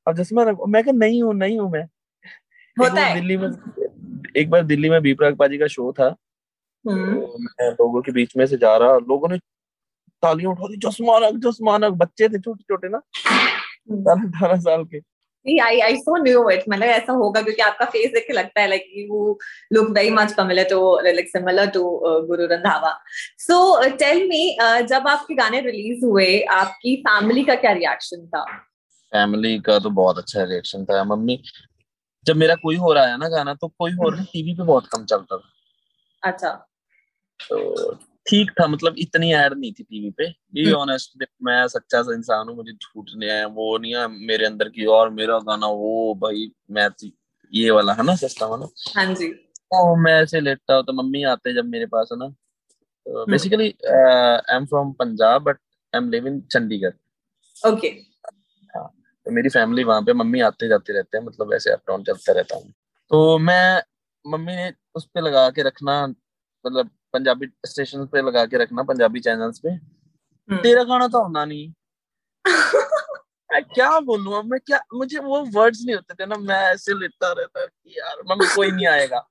आप 0.06 0.14
जसमान 0.16 0.48
रखो। 0.48 0.66
मैं 0.66 0.82
कहा 0.84 0.92
नहीं 0.92 1.22
हूँ 1.22 1.34
नहीं 1.34 1.58
हूँ 1.58 1.70
मैं। 1.70 1.82
होता 2.76 3.00
है। 3.00 3.14
दिल्ली 3.14 3.36
में 3.36 3.48
एक 4.36 4.50
बार 4.50 4.62
दिल्ली 4.62 4.90
में 4.90 5.00
बीपराग 5.02 5.36
पाजी 5.36 5.58
का 5.58 5.66
शो 5.66 5.92
था 5.92 6.14
हम्म। 6.84 7.20
तो 7.20 7.38
मैं 7.38 7.70
लोगों 7.70 8.02
के 8.02 8.12
बीच 8.12 8.36
में 8.36 8.46
से 8.46 8.56
जा 8.56 8.76
रहा 8.76 8.98
लोगों 8.98 9.28
ने 9.28 9.38
तालियाँ 10.22 10.52
उठा 10.52 10.68
दी 10.68 10.76
जसमानक 10.86 11.40
जसमानक 11.46 11.92
बच्चे 11.98 12.28
थे 12.28 12.38
छोटे 12.38 12.64
छोटे 12.64 12.88
ना 12.88 13.00
बारह 13.88 14.28
अठारह 14.28 14.60
साल 14.60 14.84
के। 14.84 14.98
आई 15.46 15.78
आई 15.80 15.96
सो 15.96 16.16
न्यू 16.22 16.48
इट 16.50 16.64
मतलब 16.68 16.88
ऐसा 16.88 17.12
होगा 17.12 17.42
क्योंकि 17.42 17.62
आपका 17.62 17.84
फेस 17.92 18.10
देख 18.14 18.24
के 18.26 18.32
लगता 18.32 18.60
है 18.60 18.68
like 18.68 18.84
you 18.96 19.38
look 19.72 19.90
very 19.90 20.10
much 20.10 20.34
to 20.72 20.82
like 21.04 21.28
similar 21.28 21.70
to 21.76 21.82
Guru 22.26 22.46
Randhawa 22.46 22.92
so 23.40 23.88
tell 23.98 24.26
me 24.28 24.56
जब 24.88 25.08
आपके 25.08 25.34
गाने 25.34 25.60
रिलीज़ 25.60 26.04
हुए 26.04 26.40
आपकी 26.56 26.96
फैमिली 27.06 27.44
का 27.44 27.54
क्या 27.54 27.72
रिएक्शन 27.72 28.26
था? 28.26 28.44
फैमिली 29.12 29.58
का 29.60 29.78
तो 29.78 29.90
बहुत 29.90 30.18
अच्छा 30.18 30.42
रिएक्शन 30.42 30.84
था। 30.84 31.02
मम्मी 31.04 31.42
जब 32.26 32.36
मेरा 32.36 32.54
कोई 32.54 32.76
हो 32.76 32.92
रहा 32.92 33.06
है 33.06 33.16
ना 33.18 33.28
गाना 33.28 33.54
तो 33.54 33.68
कोई 33.68 33.92
हो 33.92 34.08
रहा 34.08 34.24
टीवी 34.32 34.54
पे 34.54 34.62
बहुत 34.64 34.86
कम 34.86 35.04
चलता 35.04 35.36
था। 35.36 35.50
अच्छा। 36.22 36.50
तो 37.40 37.92
ठीक 38.26 38.50
था 38.50 38.66
मतलब 38.66 38.94
इतनी 38.98 39.32
ऐड 39.32 39.52
नहीं 39.52 39.72
थी 39.72 39.82
टीवी 39.82 40.10
पे। 40.10 40.28
बी 40.54 40.64
हम्म। 40.64 40.76
ऑनेस्ट 40.76 41.24
मैं 41.42 41.66
सच्चा 41.68 42.02
सा 42.02 42.14
इंसान 42.14 42.48
हूँ 42.48 42.56
मुझे 42.56 42.72
झूठ 42.72 43.10
नहीं 43.16 43.30
है 43.30 43.44
वो 43.46 43.76
नहीं 43.78 43.94
है 43.94 44.06
मेरे 44.26 44.46
अंदर 44.46 44.68
की 44.68 44.84
और 44.86 45.10
मेरा 45.10 45.38
गाना 45.38 45.66
वो 45.66 46.14
भाई 46.14 46.50
मैं 46.70 46.90
तो 46.90 47.10
ये 47.52 47.70
वाला 47.70 47.92
है 47.92 48.04
ना 48.04 48.12
है 48.12 48.28
ना 48.60 48.68
हाँ 48.96 49.14
जी। 49.14 49.28
तो 49.72 49.96
मैं 49.96 50.12
ऐसे 50.22 50.40
लेटता 50.40 50.74
हूँ 50.74 50.84
तो 50.84 50.92
मम्मी 50.92 51.22
आते 51.22 51.54
जब 51.54 51.64
मेरे 51.64 51.86
पास 51.86 52.08
है 52.12 52.18
ना? 52.18 52.26
Basically 53.28 53.74
I 53.86 54.56
am 54.56 54.66
from 54.66 54.92
Punjab 54.92 55.42
but 55.42 55.58
I 55.94 55.98
am 55.98 56.10
living 56.10 56.42
Chandigarh 56.42 56.92
okay 57.68 57.88
तो 59.26 59.30
मेरी 59.30 59.48
फैमिली 59.48 59.84
वहाँ 59.84 60.02
पे 60.02 60.12
मम्मी 60.12 60.40
आते 60.40 60.68
जाते 60.68 60.92
रहते 60.92 61.18
हैं 61.18 61.24
मतलब 61.24 61.52
ऐसे 61.54 61.70
अप 61.70 61.80
डाउन 61.88 62.02
चलता 62.02 62.32
रहता 62.32 62.56
हूँ। 62.56 62.72
तो 63.10 63.38
मैं 63.38 63.82
मम्मी 64.24 64.56
ने 64.56 64.72
उस 64.94 65.06
पे 65.06 65.20
लगा 65.20 65.48
के 65.50 65.62
रखना 65.62 66.06
मतलब 66.06 66.90
पंजाबी 67.12 67.46
स्टेशन 67.66 68.06
पे 68.06 68.22
लगा 68.22 68.46
के 68.46 68.56
रखना 68.56 68.82
पंजाबी 68.82 69.20
चैनल्स 69.20 69.58
पे। 69.58 69.68
हम्म। 69.68 70.56
तेरा 70.56 70.84
गाना 70.84 71.08
तो 71.08 71.22
होना 71.22 71.44
नहीं। 71.44 71.72
मैं 73.52 73.64
क्या 73.64 74.00
बोलूँ 74.00 74.38
अब 74.38 74.44
मैं 74.44 74.60
क्या 74.60 74.80
मुझे 74.94 75.18
वो 75.18 75.44
वर्ड्स 75.44 75.82
नहीं 75.84 75.96
होते 75.96 76.14
थे 76.14 76.26
ना 76.26 76.36
मैं 76.36 76.62
ऐसे 76.62 76.94
लेता 76.94 77.32
रहता 77.32 77.66
कि 77.66 77.98
यार 77.98 78.16
मम्मी 78.30 78.54
कोई 78.54 78.70
नहीं 78.70 78.86
आएगा। 78.86 79.28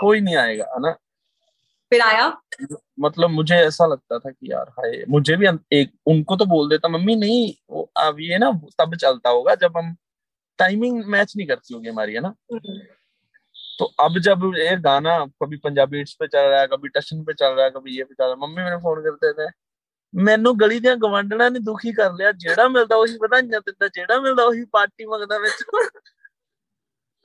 कोई 0.00 0.20
नहीं 0.20 0.36
आएगा 0.36 0.64
है 0.64 0.80
ना? 0.80 0.90
फिर 1.90 2.00
आया? 2.00 2.42
मतलब 3.00 3.30
मुझे 3.30 3.54
ऐसा 3.54 3.86
लगता 3.86 4.18
था 4.18 4.30
कि 4.30 4.52
यार 4.52 4.68
हाय 4.68 5.04
मुझे 5.08 5.36
भी 5.36 5.46
एक 5.72 5.92
उनको 6.06 6.36
तो 6.36 6.46
बोल 6.46 6.68
देता 6.68 6.88
मम्मी 6.88 7.16
नहीं 7.16 7.54
वो 7.70 7.90
अब 7.96 8.16
ये 8.20 8.38
ना 8.38 8.60
तब 8.78 8.96
चलता 8.96 9.30
होगा 9.30 9.54
जब 9.54 9.76
हम 9.76 9.96
टाइमिंग 10.58 11.04
मैच 11.04 11.36
नहीं 11.36 11.46
करती 11.46 11.74
होगी 11.74 11.88
हमारी 11.88 12.14
है 12.14 12.20
ना? 12.20 12.34
तो 13.79 13.85
अब 13.99 14.17
जब 14.19 14.51
ये 14.57 14.75
गाना 14.81 15.17
कभी 15.43 15.57
पंजाबी 15.63 15.97
हिट्स 15.97 16.13
पे 16.19 16.27
चल 16.27 16.49
रहा 16.49 16.59
है 16.61 16.67
कभी 16.67 16.89
टशन 16.89 17.23
पे 17.23 17.33
चल 17.33 17.53
रहा 17.53 17.65
है 17.65 17.71
कभी 17.71 17.97
ये 17.97 18.03
पे 18.03 18.13
चल 18.13 18.23
रहा 18.23 18.33
है 18.33 18.39
मम्मी 18.41 18.63
मेरे 18.63 18.77
फोन 18.83 19.01
करते 19.03 19.33
थे 19.39 19.49
ਮੈਨੂੰ 20.13 20.55
ਗਲੀ 20.59 20.79
ਦੀਆਂ 20.79 20.95
ਗਵਾਂਡਣਾ 20.95 21.49
ਨੇ 21.49 21.59
ਦੁਖੀ 21.59 21.91
ਕਰ 21.93 22.11
ਲਿਆ 22.13 22.31
ਜਿਹੜਾ 22.31 22.67
ਮਿਲਦਾ 22.67 22.95
ਉਹੀ 22.95 23.17
ਵਧਾਈਆਂ 23.21 23.59
ਦਿੰਦਾ 23.61 23.87
ਜਿਹੜਾ 23.87 24.19
ਮਿਲਦਾ 24.21 24.43
ਉਹੀ 24.43 24.63
ਪਾਰਟੀ 24.71 25.05
ਮੰਗਦਾ 25.05 25.37
ਵਿੱਚ 25.37 25.63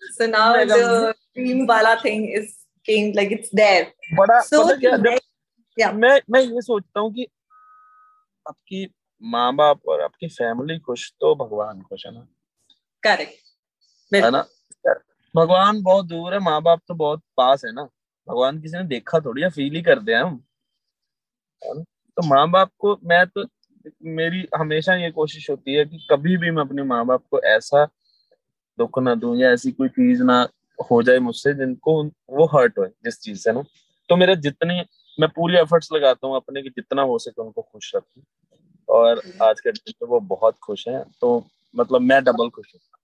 So 0.03 0.27
now 0.27 0.47
Mega 0.53 0.77
the 0.77 1.11
dream 1.37 1.61
wala 1.67 1.91
thing 1.99 2.23
is 2.39 2.47
came 2.89 3.11
like 3.19 3.35
it's 3.35 3.53
there. 3.59 3.85
बड़ा 4.19 4.39
So 4.47 4.63
पता 4.63 4.75
क्या 4.81 4.97
जब 4.97 5.21
yeah. 5.77 5.93
मैं 5.95 6.15
मैं 6.31 6.41
ये 6.41 6.63
सोचता 6.63 7.01
हूँ 7.01 7.13
कि 7.15 7.27
आपकी 8.47 8.81
माँ 9.23 9.47
बाप 9.55 9.89
और 9.89 10.01
आपकी 10.01 10.29
फैमिली 10.39 10.79
खुश 10.89 11.05
तो 11.21 11.35
भगवान 11.45 11.83
खुश 11.83 12.07
है 12.07 12.13
ना 12.15 12.27
correct. 13.03 13.39
है 14.13 14.31
ना 14.31 14.43
भगवान 15.38 15.82
बहुत 15.82 16.06
दूर 16.06 16.34
है 16.34 16.40
माँ 16.42 16.62
बाप 16.62 16.82
तो 16.88 16.94
बहुत 16.96 17.22
पास 17.38 17.66
है 17.66 17.72
ना। 17.74 17.84
भगवान 18.28 18.60
किसी 18.62 18.78
ने 18.78 18.84
देखा 18.86 19.20
थोड़ी 19.20 19.42
है 19.42 19.50
फील 19.50 19.76
ही 19.76 19.82
करते 19.82 20.14
हैं 20.14 20.22
हम। 20.24 20.44
तो 21.62 22.28
माँ 22.28 22.50
बाप 22.52 22.72
को 22.80 22.98
मैं 23.04 23.26
तो 23.28 23.44
मेरी 24.10 24.46
हमेशा 24.58 24.94
ये 24.96 25.10
कोशिश 25.12 25.50
होती 25.50 25.74
है 25.74 25.86
कि 25.86 25.98
कभी 26.12 26.38
भी 26.38 26.52
मैं 26.52 26.62
अपने 26.62 26.84
माँ 26.84 27.06
बाप 27.06 27.24
को 27.32 27.40
ऐसा 27.48 27.86
दुख 28.80 29.00
ना 29.00 29.16
दूँ 29.16 29.36
या 29.38 29.52
ऐसी 29.52 29.72
कोई 29.72 29.90
चीज़ 29.90 30.24
ना 30.24 30.42
हो 30.92 31.02
जाए 31.04 31.20
मुझसे 31.20 31.54
जिनको 31.54 32.04
वो 32.32 32.46
हर्ट 32.56 32.80
हो 32.80 32.86
जिस 32.88 33.20
चीज़ 33.22 33.40
से 33.40 33.52
ना। 33.52 33.64
तो 34.10 34.16
मेरे 34.16 34.36
जितने, 34.38 34.82
मैं 35.18 35.30
पूरी 35.30 35.58
एफर्ट्स 35.58 35.90
लगाता 35.94 36.28
हूँ 36.28 36.36
अपने 36.36 36.62
की 36.64 36.70
जितना 36.70 37.02
हो 37.04 37.18
सके 37.20 37.42
उनको 37.44 37.62
खुश 37.64 37.92
रखूँ। 37.96 38.24
और 38.90 39.24
आज 39.44 39.60
के 39.62 39.72
दिन 39.72 39.94
तो 40.00 40.08
वो 40.08 40.20
बहुत 40.28 40.58
खुश 40.64 40.88
हैं 40.88 41.04
तो 41.22 41.46
मतलब 41.76 42.02
मैं 42.02 42.24
डबल 42.24 42.50
खुश 42.50 42.74
हूँ। 42.76 42.97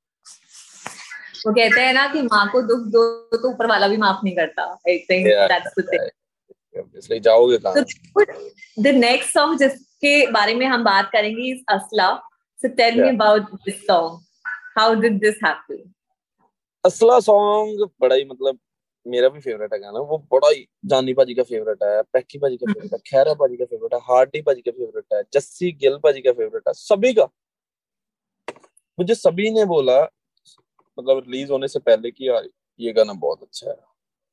वो 1.46 1.54
कहते 1.54 1.82
हैं 1.82 1.94
ना 1.94 2.08
कि 2.08 2.22
माँ 2.24 2.48
को 2.52 2.62
दुख 2.62 2.86
दो 2.92 3.04
तो 3.34 3.50
ऊपर 3.50 3.68
वाला 3.68 3.88
भी 3.88 3.98
माफ़ 3.98 4.24
नहीं 4.24 4.36
करता। 4.36 4.64
I 4.64 4.98
think 5.10 5.28
that's 5.28 5.74
the 5.80 5.88
thing 5.88 6.98
इसलिए 6.98 7.20
जाओगे 7.20 7.58
कहाँ? 7.66 7.84
द 8.80 8.94
नेक्स्ट 8.98 9.34
सॉन्ग 9.34 9.60
जिसके 9.60 10.16
बारे 10.32 10.54
में 10.56 10.66
हम 10.66 10.84
बात 10.84 11.10
करेंगे 11.12 11.50
is 11.52 11.64
Asla. 11.70 12.14
So 12.60 12.68
tell 12.76 13.02
me 13.02 13.10
about 13.10 13.52
this 13.66 13.86
song 13.88 14.20
how 14.78 14.94
did 15.02 15.20
this 15.22 15.36
happen 15.46 15.84
Asla 16.84 17.20
song 17.22 17.90
बड़ा 18.02 18.16
ही 18.16 18.26
मतलब 18.26 18.60
मेरा 19.06 19.30
भी 19.30 19.40
फेवरेट 19.40 19.74
है 19.74 19.80
गाना। 19.80 20.00
वो 20.00 20.18
बड़ा 20.32 20.50
ही 20.50 20.66
जानी 20.86 21.14
भाजी 21.14 21.34
का 21.34 21.44
फेवरेट 21.44 21.84
है 21.84 22.02
पैकी 22.14 22.40
भाजी 22.40 22.58
का 22.58 22.72
फेवरेट 22.72 22.94
है 22.94 23.00
खैरा 23.08 23.34
भाजी 23.36 23.58
का 23.58 23.66
फेवरेट 23.66 23.94
है 23.94 24.00
हार्डी 24.06 24.42
भाजी 24.42 24.62
का 24.62 24.72
फेवरेट 24.72 25.14
है 25.14 25.22
जस्सी 25.34 25.72
गिल 25.82 25.96
भाजी 26.04 26.22
का 26.22 26.32
फेवरेट 26.32 26.68
है 26.68 26.74
सभी 26.74 27.14
का। 27.14 27.28
मुझे 28.98 29.16
सभी 29.16 29.50
ने 29.52 29.66
बोला 29.66 30.00
मतलब 31.00 31.18
रिलीज़ 31.18 31.52
होने 31.52 31.68
से 31.68 31.80
पहले 31.80 32.12
कि 32.12 32.30
यार 32.30 32.50
ये 32.80 32.94
गाना 32.94 33.14
बहुत 33.14 33.42
अच्छा 33.42 33.70
है। 33.70 33.78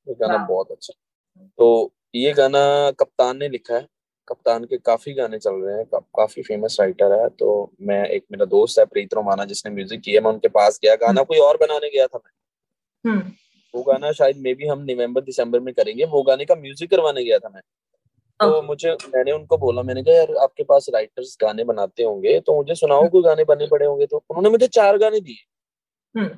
ये 0.09 0.15
गाना 0.15 0.37
बहुत 0.37 0.71
अच्छा 0.71 0.93
है। 0.97 1.51
तो 1.59 1.93
ये 2.15 2.33
गाना 2.33 2.91
कप्तान 2.91 3.37
ने 3.37 3.49
लिखा 3.49 3.75
है। 3.75 3.87
कप्तान 4.29 4.65
के 4.65 4.77
काफ़ी 4.77 5.13
गाने 5.13 5.39
चल 5.39 5.55
रहे 5.55 5.77
हैं। 5.77 5.85
का, 5.85 5.99
काफ़ी 5.99 6.43
फ़ेमस 6.43 6.77
राइटर 6.81 7.13
है। 7.13 7.29
तो 7.29 7.73
मैं 7.81 8.09
एक 8.09 8.25
मेरा 8.33 8.45
दोस्त 8.45 8.79
है 8.79 8.85
प्रीत 8.85 9.15
रोमाना 9.15 9.45
जिसने 9.45 9.73
म्यूज़िक 9.73 10.01
किया 10.01 10.21
मैं 10.21 10.31
उनके 10.31 10.49
पास 10.49 10.81
गया। 10.85 10.95
गाना 10.95 11.23
कोई 11.23 11.39
और 11.39 11.57
बनाने 11.57 11.91
गया 11.91 12.07
था 12.07 12.21
मैं। 12.25 13.11
हम्म। 13.11 13.33
वो 13.75 13.83
गाना 13.83 14.13
शायद 14.13 14.37
मे 14.37 14.55
भी 14.55 14.67
हम 14.67 14.83
नवंबर 14.83 15.21
दिसंबर 15.21 15.61
में 15.61 15.75
करेंगे। 15.75 16.05
वो 16.05 16.23
गाने 16.23 16.45
का 16.45 16.55
म्यूज़िक 16.55 16.91
करवाने 16.91 17.25
गया 17.25 17.39
था 17.39 17.49
मैं। 17.49 17.63
तो 18.41 18.63
मुझे 18.63 18.91
मैंने 18.93 19.33
उनको 19.33 19.59
बोला 19.59 19.83
मैंने 19.83 20.03
कहा 20.03 20.15
यार 20.15 20.35
आपके 20.35 20.65
पास 20.65 20.87
राइटर्स 20.95 21.37
गाने 21.41 21.65
बनाते 21.65 22.03
होंगे 22.03 22.41
तो 22.41 22.57
मुझे 22.57 22.75
सुनाओ 22.75 23.09
कोई 23.09 23.23
गाने 23.23 23.45
बने 23.45 23.67
पड़े 23.67 23.87
होंगे? 23.87 24.07
तो 24.07 24.17
उन्होंने 24.17 24.51
मुझे 24.51 24.67
चार 24.67 24.99
गाने 24.99 25.21
दिए। 25.21 25.37
हम्म। 26.21 26.31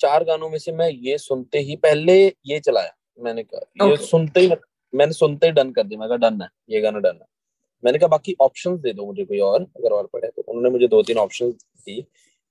चार 0.00 0.24
गानों 0.24 0.48
में 0.50 0.58
से 0.58 0.72
मैं 0.72 0.88
ये 0.90 1.18
सुनते 1.18 1.58
ही 1.58 1.76
पहले 1.76 2.14
ये 2.46 2.60
चलाया 2.60 2.94
मैंने 3.18 3.42
कहा 3.42 3.58
ये 3.58 3.90
Okay. 3.90 4.06
सुनते 4.06 4.40
ही 4.40 4.50
मैंने 4.92 5.12
सुनते 5.12 5.46
ही 5.46 5.52
डन 5.52 5.70
कर 5.72 5.82
दिया 5.82 6.00
मैं 6.00 6.08
कहा 6.08 6.28
डन 6.28 6.42
है 6.42 6.48
ये 6.70 6.80
गाना 6.80 6.98
डन 6.98 7.18
है. 7.20 7.26
मैंने 7.84 7.98
कहा 7.98 8.08
बाकी 8.08 8.34
ऑप्शन 8.40 8.76
दे 8.78 8.92
दो 8.92 9.06
मुझे 9.06 9.24
कोई 9.24 9.38
और 9.40 9.62
अगर 9.62 9.92
और 9.92 10.06
पड़े 10.06 10.28
तो. 10.28 10.42
उन्होंने 10.42 10.70
मुझे 10.70 10.88
दो 10.88 11.02
तीन 11.02 11.18
ऑप्शन 11.18 11.50
दी 11.50 12.04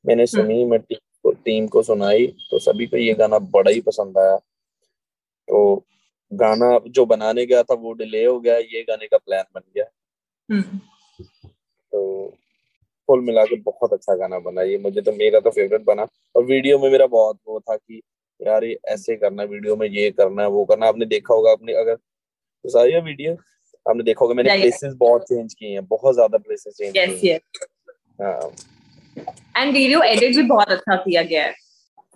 मैंने 0.05 0.25
सुनी 0.25 0.63
मैं 0.65 0.79
टीम 0.79 0.97
को 1.23 1.31
टीम 1.45 1.67
को 1.67 1.83
सुनाई 1.83 2.27
तो 2.49 2.59
सभी 2.59 2.85
को 2.85 2.97
ये 2.97 3.13
गाना 3.13 3.39
बड़ा 3.39 3.71
ही 3.71 3.81
पसंद 3.81 4.17
आया। 4.17 4.37
तो 4.37 5.85
गाना 6.31 6.79
जो 6.87 7.05
बनाने 7.05 7.45
गया 7.45 7.63
था 7.63 7.73
वो 7.73 7.93
डिले 7.93 8.25
हो 8.25 8.39
गया 8.39 8.57
ये 8.57 8.83
गाने 8.83 9.07
का 9.07 9.17
प्लान 9.17 9.43
बन 9.55 9.61
गया। 9.75 9.85
हम्म 10.49 10.77
तो 11.91 12.37
कुल 13.09 13.21
मिला 13.21 13.43
के 13.45 13.55
बहुत 13.61 13.93
अच्छा 13.93 14.15
गाना 14.15 14.39
बना। 14.41 14.61
ये 14.63 14.77
मुझे 14.79 15.01
तो 15.01 15.11
मेरा 15.13 15.39
तो 15.39 15.49
फेवरेट 15.51 15.83
बना। 15.85 16.07
और 16.35 16.43
वीडियो 16.45 16.79
में 16.79 16.89
मेरा 16.91 17.07
बहुत 17.07 17.39
वो 17.47 17.59
था 17.59 17.75
कि 17.75 18.01
यार 18.39 18.63
ये 18.63 18.77
ऐसे 18.89 19.15
करना 19.15 19.43
वीडियो 19.45 19.75
में 19.75 19.87
ये 19.89 20.09
करना 20.11 20.47
वो 20.49 20.63
करना 20.65 20.87
आपने 20.87 21.05
देखा 21.07 21.33
होगा 21.33 21.51
आपने 21.51 21.73
अगर 21.75 21.95
तो 21.95 22.69
सारी 22.69 22.99
वीडियो 23.01 23.33
आपने 23.85 24.03
देखा 24.03 24.19
होगा 24.21 24.35
मैंने 24.35 24.57
प्लेसेस 24.57 24.93
बहुत 24.99 25.23
चेंज 25.23 25.53
किए 25.53 25.69
हैं 25.69 25.85
बहुत 25.87 26.13
ज़्यादा 26.15 26.37
प्लेसेस 26.39 26.73
चेंज 26.75 27.19
किए 27.19 27.33
हैं। 27.33 27.39
एंड 29.57 29.73
वीडियो 29.73 30.01
एडिट 30.03 30.35
भी 30.35 30.43
बहुत 30.45 30.69
अच्छा 30.69 30.95
किया 30.97 31.21
गया 31.23 31.43
है। 31.43 31.53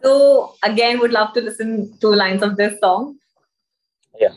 तो 0.03 0.39
again 0.63 0.97
would 0.99 1.11
love 1.11 1.31
to 1.35 1.41
listen 1.41 1.83
to 2.01 2.13
lines 2.15 2.43
of 2.43 2.53
this 2.55 2.73
song 2.75 3.15
या 4.15 4.29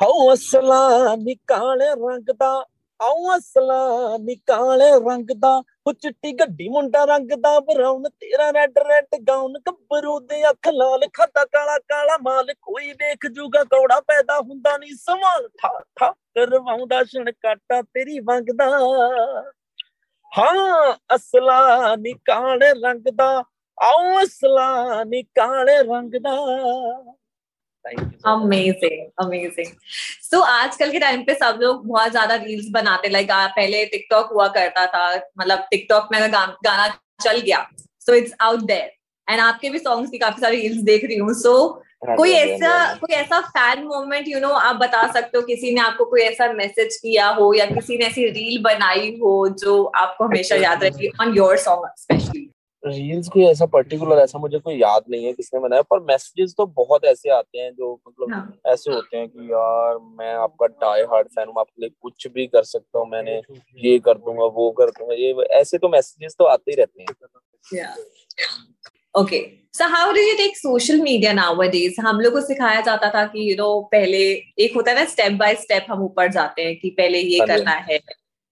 हौसला 0.00 1.14
निकाले 1.16 1.90
रंग 1.92 2.30
दा 2.32 2.52
ਆਉ 3.00 3.36
ਅਸਲਾ 3.36 4.16
ਨਿਕਾਲੇ 4.20 4.90
ਰੰਗ 4.90 5.26
ਦਾ, 5.38 5.62
ਉਹ 5.86 5.92
ਚਿੱਟੀ 5.92 6.32
ਗੱਡੀ 6.32 6.68
ਮੁੰਡਾ 6.68 7.04
ਰੰਗ 7.04 7.28
ਦਾ 7.40 7.60
ਬਰਾਉਨ 7.60 8.02
ਤੇਰਾ 8.02 8.50
ਰੈੱਡ 8.50 8.78
ਰੈੱਡ 8.78 9.20
ਗਾਉਨ 9.28 9.58
ਗੱਭਰੂ 9.66 10.18
ਦੇ 10.20 10.48
ਅੱਖ 10.50 10.68
ਲਾਲ 10.68 11.00
ਖਾਦਾ 11.12 11.44
ਕਾਲਾ 11.44 11.78
ਕਾਲਾ 11.78 12.16
ਮਾਲ, 12.22 12.54
ਕੋਈ 12.62 12.92
ਦੇਖ 12.92 13.26
ਜੂਗਾ, 13.26 13.64
ਕੌੜਾ 13.64 14.00
ਪੈਦਾ 14.00 14.38
ਹੁੰਦਾ 14.40 14.76
ਨਹੀਂ 14.76 14.94
ਸਵਾਲ 14.94 15.48
ਠਾ 15.48 15.80
ਠਾ, 15.96 16.10
ਕਰਵਾਉਂਦਾ 16.10 17.04
ਛਣ 17.04 17.30
ਕਾਟਾ 17.32 17.82
ਤੇਰੀ 17.82 18.18
ਵੰਗ 18.20 18.46
ਦਾ। 18.56 18.68
ਹਾਂ, 20.38 20.94
ਅਸਲਾ 21.16 21.96
ਨਿਕਾਲੇ 21.96 22.72
ਰੰਗ 22.82 23.04
ਦਾ, 23.14 23.44
ਆਉ 23.78 24.24
ਅਸਲਾ 24.24 25.04
ਨਿਕਾਲੇ 25.04 25.82
ਰੰਗ 25.82 26.10
ਦਾ। 26.10 26.36
अमेजिंग 27.86 29.06
अमेजिंग 29.24 29.72
सो 30.30 30.40
आजकल 30.40 30.90
के 30.90 30.98
टाइम 30.98 31.22
पे 31.22 31.34
सब 31.34 31.58
लोग 31.62 31.86
बहुत 31.86 32.10
ज़्यादा 32.10 32.34
रील्स 32.34 32.68
बनाते 32.70 33.08
लाइक 33.08 33.30
पहले 33.30 33.84
टिकटॉक 33.86 34.32
हुआ 34.32 34.48
करता 34.48 34.86
था 34.86 35.06
मतलब 35.38 35.66
टिकटॉक 35.70 36.08
में 36.12 36.18
अगर 36.18 36.30
गा, 36.30 36.46
गाना 36.64 36.88
चल 37.22 37.40
गया 37.40 37.66
so 38.06 38.14
it's 38.14 38.34
out 38.40 38.60
there 38.60 38.92
and 39.28 39.40
आपके 39.40 39.70
भी 39.70 39.78
सॉन्ग्स 39.78 40.10
की 40.10 40.18
काफ़ी 40.18 40.40
सारी 40.40 40.60
रील्स 40.60 40.82
देख 40.82 41.04
रही 41.04 41.16
हूँ. 41.16 41.32
सो 41.34 41.82
हाँ 42.08 42.16
कोई 42.16 42.30
जी, 42.30 42.36
हाँ 42.36 42.46
जी, 42.46 42.52
ऐसा 42.52 42.68
हाँ 42.68 42.96
कोई 42.98 43.14
ऐसा 43.14 43.40
फ़ैन 43.40 43.84
मोमेंट 43.84 44.28
यू 44.28 44.40
नो 44.40 44.48
आप 44.48 44.76
बता 44.76 45.06
सकते 45.12 45.38
हो 45.38 45.42
किसी 45.44 45.74
ने 45.74 45.80
आपको 45.80 46.04
कोई 46.04 46.20
ऐसा 46.20 46.52
मैसेज 46.52 46.96
किया 46.96 47.28
हो 47.28 47.52
या 47.54 47.66
किसी 47.66 47.96
ने 47.98 48.04
ऐसी 48.04 48.28
रील 48.30 48.62
बनाई 48.62 49.10
हो 49.22 49.48
जो 49.62 49.82
आपको 49.96 50.24
हमेशा 50.24 50.56
याद 50.56 50.84
रहेगी 50.84 51.08
on 51.20 51.34
your 51.36 51.56
song 51.58 51.88
specially 51.98 52.48
reels 52.86 53.28
कोई 53.28 53.44
ऐसा 53.44 53.66
पर्टिकुलर 53.66 54.18
ऐसा 54.18 54.38
मुझे 54.38 54.58
कोई 54.58 54.74
याद 54.74 55.04
नहीं 55.10 55.24
है 55.24 55.32
किसने 55.32 55.60
बनाया 55.60 55.82
पर 55.82 56.00
मैसेजेस 56.02 56.54
तो 56.58 56.66
बहुत 56.76 57.04
ऐसे 57.04 57.30
आते 57.30 57.58
हैं 57.58 57.72
जो 57.74 57.92
मतलब 58.08 58.32
हाँ। 58.32 58.72
ऐसे 58.72 58.92
होते 58.92 59.16
हैं 59.16 59.28
कि 59.28 59.52
यार 59.52 59.98
मैं 60.18 60.32
आपका 60.34 60.66
डाई 60.66 61.02
हार्ड 61.02 61.28
फ़ैन 61.28 61.48
हूँ 61.48 61.60
आपके 61.60 61.82
लिए 61.82 61.90
कुछ 62.02 62.26
भी 62.28 62.46
कर 62.46 62.62
सकता 62.64 62.98
हूँ 62.98 63.08
मैंने 63.08 63.40
ये 63.78 63.98
कर 63.98 64.18
दूँगा 64.18 64.44
वो 64.54 64.70
कर 64.70 64.90
दूँगा 64.90 65.14
ये 65.14 65.32
ऐसे 65.60 65.78
तो 65.78 65.88
मैसेजेस 65.88 66.36
तो 66.38 66.44
आते 66.44 66.70
ही 66.70 66.76
रहते 66.76 67.02
हैं 67.02 67.14
Yeah. 67.64 67.94
Okay. 69.14 69.60
So 69.72 69.88
how 69.88 70.12
do 70.12 70.20
you 70.20 70.36
take 70.36 70.56
social 70.56 71.00
media 71.02 71.32
nowadays? 71.34 71.96
हम 72.00 72.20
लोग 72.20 72.32
को 72.32 72.40
सिखाया 72.40 72.80
जाता 72.80 73.08
था 73.10 73.24
कि 73.26 73.50
यू 73.50 73.56
नो 73.56 73.68
पहले 73.92 74.18
एक 74.58 74.74
होता 74.74 74.90
है 74.90 74.96
ना 74.96 75.04
स्टेप 75.04 75.32
बाय 75.32 75.54
स्टेप 75.54 75.86
हम 75.90 76.02
ऊपर 76.02 76.30
जाते 76.32 76.62
हैं 76.62 76.76
कि 76.76 76.90
पहले 76.90 77.18
ये 77.18 77.38
हाँ 77.38 77.46
करना 77.46 77.70
है 77.70 77.98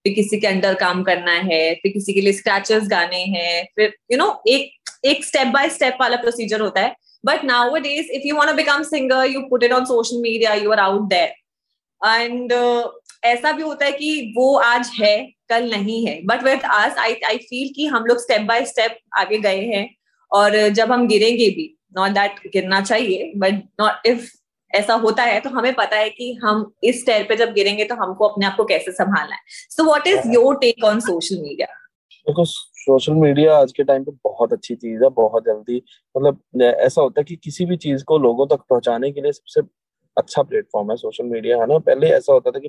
फिर 0.05 0.13
किसी 0.13 0.41
के 0.41 0.47
अंडर 0.47 0.75
काम 0.75 1.03
करना 1.03 1.33
है 1.33 1.75
फिर 1.75 1.93
किसी 1.93 2.13
के 2.13 2.21
लिए 2.21 2.33
स्क्रैचेस 2.33 2.89
गाने 2.89 3.25
हैं 3.25 3.65
फिर 3.77 3.95
यू 4.13 4.19
नो 4.19 4.43
एक 4.49 4.91
एक 5.05 5.25
स्टेप 5.25 5.47
बाय 5.47 5.69
स्टेप 5.71 5.99
वाला 6.01 6.17
प्रोसीजर 6.17 6.61
होता 6.61 6.81
है। 6.81 6.97
But 7.27 7.41
nowadays 7.41 8.09
if 8.17 8.25
you 8.29 8.37
want 8.37 8.51
to 8.51 8.57
become 8.57 8.83
singer 8.85 9.21
you 9.27 9.41
you 9.43 9.59
it 9.59 9.73
on 9.73 9.87
social 9.87 10.21
media 10.21 10.55
you 10.63 10.73
are 10.73 10.81
out 10.81 11.09
there. 11.11 11.31
And 12.03 12.53
uh, 12.53 12.89
ऐसा 13.25 13.53
भी 13.53 13.63
होता 13.63 13.87
है 13.87 13.93
कि 13.93 14.33
वो 14.37 14.57
आज 14.57 14.91
है 15.01 15.33
कल 15.49 15.71
नहीं 15.71 16.07
है। 16.07 16.21
But 16.25 16.43
with 16.43 16.61
us 16.65 16.99
I 16.99 17.15
I 17.27 17.39
feel 17.39 17.73
कि 17.77 17.87
हम 17.87 18.05
लोग 18.05 18.19
स्टेप 18.19 18.41
बाय 18.41 18.65
स्टेप 18.65 18.99
आगे 19.17 19.39
गए 19.39 19.61
हैं। 19.61 19.95
और 20.33 20.69
जब 20.69 20.93
हम 20.93 21.07
गिरेंगे 21.09 21.51
भी 21.51 21.79
नॉट 21.97 22.11
दैट 22.11 22.31
गिरना 22.53 22.81
चाहिए 22.81 23.33
बट 23.37 23.55
नॉट 23.81 24.07
इफ़ 24.07 24.31
ऐसा 24.75 24.95
होता 24.95 25.23
है 25.23 25.40
तो 25.40 25.50
हमें 25.50 25.73
पता 25.75 25.97
है 25.97 26.11
कि 26.11 26.33
हम 26.43 26.73
इस 26.85 27.00
स्टेयर 27.00 27.25
पे 27.28 27.37
जब 27.37 27.52
गिरेंगे 27.52 27.85
तो 27.85 27.95
हमको 27.95 28.28
अपने 28.28 28.47
आप 28.47 28.57
को 28.57 28.64
कैसे 28.64 28.93
संभालना 28.93 29.35
है। 29.35 29.40
So 29.47 29.85
what 29.85 30.07
is 30.07 30.31
your 30.33 30.57
take 30.57 30.85
on 30.85 31.00
social 31.00 31.40
media 31.43 31.66
देखो 32.26 32.45
सोशल 32.45 33.12
मीडिया 33.12 33.57
आज 33.57 33.73
के 33.73 33.85
टाइम 33.85 34.04
पे 34.04 34.12
बहुत 34.25 34.52
अच्छी 34.52 34.75
चीज़ 34.75 35.02
है 35.04 35.09
बहुत 35.11 35.45
जल्दी 35.45 35.83
मतलब 36.16 36.62
ऐसा 36.62 37.00
होता 37.00 37.21
है 37.21 37.25
कि 37.25 37.37
किसी 37.37 37.64
भी 37.64 37.76
चीज़ 37.76 38.04
को 38.04 38.19
लोगों 38.19 38.47
तक 38.47 38.64
पहुँचाने 38.71 39.11
के 39.12 39.21
लिए 39.21 39.33
सबसे 39.33 39.61
अच्छा 40.16 40.43
प्लेटफॉर्म 40.43 40.90
है 40.90 40.97
सोशल 40.97 41.25
मीडिया 41.25 41.59
है 41.59 41.66
ना? 41.66 41.78
पहले 41.78 42.11
ऐसा 42.11 42.33
होता 42.33 42.50
था 42.50 42.59
कि 42.59 42.69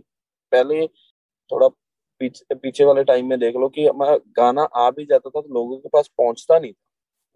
पहले 0.51 0.85
थोड़ा 1.51 1.67
पीछे 2.21 2.55
पीछे 2.55 2.85
वाले 2.85 3.03
टाइम 3.03 3.29
में 3.29 3.39
देख 3.39 3.55
लो 3.55 3.67
कि 3.69 3.89
गाना 4.39 4.63
आ 4.75 4.89
भी 4.89 5.05
जाता 5.05 5.29
था 5.29 5.41
तो 5.41 5.53
लोगों 5.53 5.77
के 5.77 5.89
पास 5.89 6.07
पहुँचता 6.17 6.59
नहीं 6.59 6.71
था। 6.71 6.83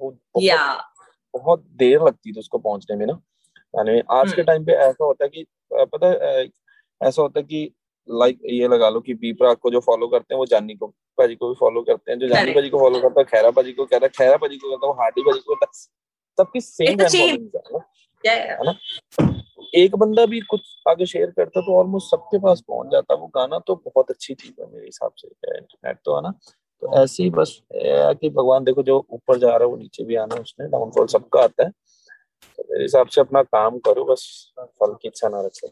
वो 0.01 0.09
बहुत, 0.11 0.43
yeah. 0.43 0.75
बहुत 1.33 1.65
देर 1.75 2.01
लगती 2.01 2.31
थी 2.31 2.39
उसको 2.39 2.57
पहुँचने 2.57 2.95
में 2.97 3.05
ना। 3.05 3.19
यानी 3.73 4.01
आज 4.11 4.33
के 4.33 4.43
टाइम 4.43 4.57
हम्म। 4.57 4.65
पे 4.65 4.73
ऐसा 4.73 5.05
होता 5.05 5.23
है 5.23 5.29
कि 5.29 5.45
पता 5.73 6.07
है 6.07 6.47
ऐसा 7.01 7.21
होता 7.21 7.39
है 7.39 7.43
कि 7.43 7.71
लाइक 8.07 8.39
ये 8.45 8.67
लगा 8.67 8.89
लो 8.89 8.99
कि 8.99 9.13
बी 9.13 9.31
प्राक 9.33 9.57
को 9.57 9.69
जो 9.71 9.79
फॉलो 9.79 10.07
करते 10.07 10.33
हैं 10.33 10.39
वो 10.39 10.45
जानी 10.45 10.75
को 10.75 10.88
भाजी 10.88 11.35
को 11.35 11.49
भी 11.49 11.55
फॉलो 11.59 11.81
करते 11.81 12.11
हैं। 12.11 12.19
जो 12.19 12.27
जानी 12.27 12.53
भाजी 12.53 12.69
को 12.69 12.79
फॉलो 12.79 12.99
करता 13.01 13.19
है 13.21 13.25
खैरा 13.25 13.51
भाजी 13.51 13.71
को 13.73 13.85
कहता 13.85 14.05
है 14.05 14.09
खैरा 14.17 14.38
भाजी 14.38 14.57
को 14.57 14.69
कहता 14.69 14.85
है 14.85 14.93
वो 14.93 15.01
हार्डी 15.01 15.21
भाजी 15.21 15.39
को 15.39 15.55
कहता 15.55 15.65
है 15.67 15.88
सबकी 16.38 16.61
सेम 16.61 16.99
है 18.25 18.63
ना? 18.63 18.73
एक 19.75 19.95
बंदा 19.95 20.25
भी 20.25 20.39
कुछ 20.41 20.61
आगे 20.89 21.05
शेयर 21.05 21.29
करता 21.31 21.61
तो 21.61 21.75
ऑलमोस्ट 21.79 22.11
सबके 22.11 22.38
पास 22.39 22.61
पहुँच 22.67 22.91
जाता 22.91 23.15
वो 23.15 23.27
गाना 23.35 23.59
तो 23.59 23.75
बहुत 23.85 24.09
अच्छी 24.09 24.33
चीज़ 24.33 24.61
है 24.61 24.67
मेरे 24.71 24.85
हिसाब 24.85 25.11
से 25.17 25.27
इंटरनेट 25.27 25.97
तो 26.05 26.15
है 26.15 26.21
ना? 26.23 26.31
तो 26.81 27.03
ऐसे 27.03 27.23
ही 27.23 27.29
बस 27.29 27.61
कि 27.73 28.29
भगवान 28.29 28.63
देखो 28.63 28.83
जो 28.83 28.97
ऊपर 29.11 29.38
जा 29.39 29.47
रहा 29.47 29.57
है 29.57 29.65
वो 29.65 29.75
नीचे 29.77 30.03
भी 30.03 30.15
आना 30.15 30.35
उसने 30.41 30.67
डाउनफॉल 30.67 31.07
सबका 31.07 31.41
आता 31.41 31.63
है। 31.63 31.69
तो 31.69 31.88
मेरे 32.60 32.84
हिसाब 32.84 33.08
से 33.08 33.22
अपना 33.22 33.41
काम 33.43 33.77
करो 33.88 34.03
बस 34.05 34.24
फल 34.60 34.93
की 35.01 35.08
इच्छा 35.08 35.29
ना 35.29 35.41
रखो। 35.41 35.67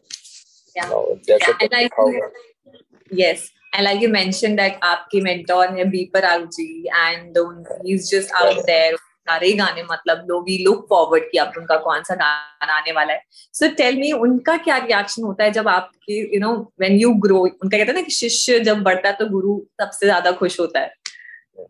Yes 3.10 3.50
and 3.74 3.84
like 3.84 4.00
you 4.02 4.08
mentioned 4.10 4.58
that 4.58 4.80
आपकी 4.84 5.20
mentor 5.22 5.66
है 5.76 5.84
beeper 5.90 6.24
ji 6.46 6.66
and 7.00 7.38
he's 7.84 8.08
just 8.10 8.34
out 8.40 8.64
there 8.66 8.96
सारे 9.28 9.52
गाने 9.52 9.82
मतलब 9.82 10.26
लोग 10.28 10.44
वी 10.44 10.56
लुक 10.64 10.86
फॉरवर्ड 10.90 11.24
कि 11.30 11.38
अब 11.38 11.52
उनका 11.58 11.76
कौन 11.78 12.02
सा 12.02 12.14
गाना 12.14 12.72
आने 12.72 12.92
वाला 12.92 13.12
है। 13.12 13.22
सो 13.54 13.68
टेल 13.76 13.96
मी 13.96 14.12
उनका 14.26 14.56
क्या 14.58 14.76
रिएक्शन 14.76 15.22
होता 15.22 15.44
है 15.44 15.50
जब 15.52 15.68
आपकी 15.68 16.18
you 16.34 16.40
know 16.40 16.52
when 16.80 16.96
you 16.98 17.12
grow 17.24 17.40
उनका 17.40 17.76
कहते 17.76 17.86
हैं 17.86 17.94
ना 17.94 18.02
कि 18.02 18.10
शिष्य 18.12 18.58
जब 18.60 18.82
बढ़ता 18.82 19.08
है 19.08 19.14
तो 19.16 19.26
गुरु 19.30 19.58
सबसे 19.80 20.06
ज़्यादा 20.06 20.32
खुश 20.38 20.58
होता 20.60 20.80
है। 20.80 20.92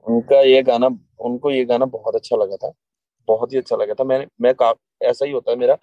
उनका 0.06 0.40
ये 0.40 0.62
गाना 0.62 0.86
उनको 1.20 1.50
ये 1.50 1.64
गाना 1.64 1.84
बहुत 1.96 2.14
अच्छा 2.14 2.36
लगा 2.36 2.56
था। 2.56 2.72
बहुत 3.28 3.52
ही 3.52 3.58
अच्छा 3.58 3.76
लगा 3.76 3.94
था 3.94 4.04
मैं 4.04 4.24
मैं 4.40 4.54
ऐसा 5.00 5.24
ही 5.24 5.32
होता 5.32 5.50
है 5.50 5.56
मेरा 5.56 5.76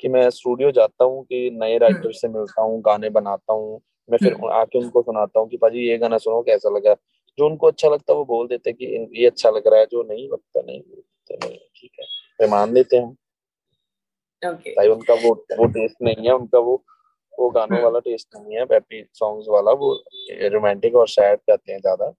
कि 0.00 0.08
मैं 0.08 0.28
स्टूडियो 0.30 0.70
जाता 0.72 1.04
हूँ 1.04 1.24
कि 1.24 1.50
नए 1.52 1.76
राइटर 1.78 1.98
हम्म। 1.98 2.10
से 2.12 2.28
मिलता 2.28 2.62
हूँ 2.62 2.80
गाने 2.82 3.10
बनाता 3.10 3.52
हूँ 3.52 3.80
मैं 4.08 4.18
फिर 4.18 4.32
हम्म। 4.34 4.50
आके 4.52 4.78
उनको 4.78 5.02
सुनाता 5.02 5.40
हूँ 5.40 5.48
कि 5.48 5.56
भाजी 5.56 5.88
ये 5.88 5.98
गाना 5.98 6.18
सुनो 6.18 6.40
कैसा 6.42 6.70
लगा 6.70 6.94
जो 7.38 7.46
उनको 7.46 7.66
अच्छा 7.66 7.88
लगता 7.88 8.12
है 8.12 8.18
वो 8.18 8.24
बोल 8.24 8.46
देते 8.48 8.72
कि 8.72 8.86
ये 9.12 9.26
अच्छा 9.26 9.50
लग 9.50 9.66
रहा 9.66 9.80
है 9.80 9.86
जो 9.86 10.02
नहीं 10.02 10.28
लगता 10.28 10.62
नहीं 10.62 10.80
बोलते 10.80 11.36
नहीं 11.38 11.58
ठीक 11.76 11.90
है 12.00 12.06
फिर 12.40 12.48
मान 12.48 12.74
लेते 12.74 12.96
हैं 12.96 13.16
okay. 14.42 14.70
भाई 14.70 14.88
उनका 14.88 15.14
वो 15.16 15.34
वो 15.58 15.66
टेस्ट 15.70 15.96
नहीं 16.02 16.26
है 16.26 16.34
उनका 16.34 16.58
वो 16.60 16.82
वो 17.38 17.48
गानों 17.50 17.76
हम्म। 17.76 17.84
वाला 17.84 17.98
टेस्ट 18.00 18.36
नहीं 18.36 18.56
है 18.56 18.64
पैपी 18.66 19.02
सॉन्ग्स 19.14 19.46
वाला 19.48 19.72
वो 19.76 19.92
रोमांटिक 20.50 20.94
और 20.94 21.08
सैड 21.08 21.38
करते 21.40 21.72
हैं 21.72 21.80
ज़्यादा 21.80 22.12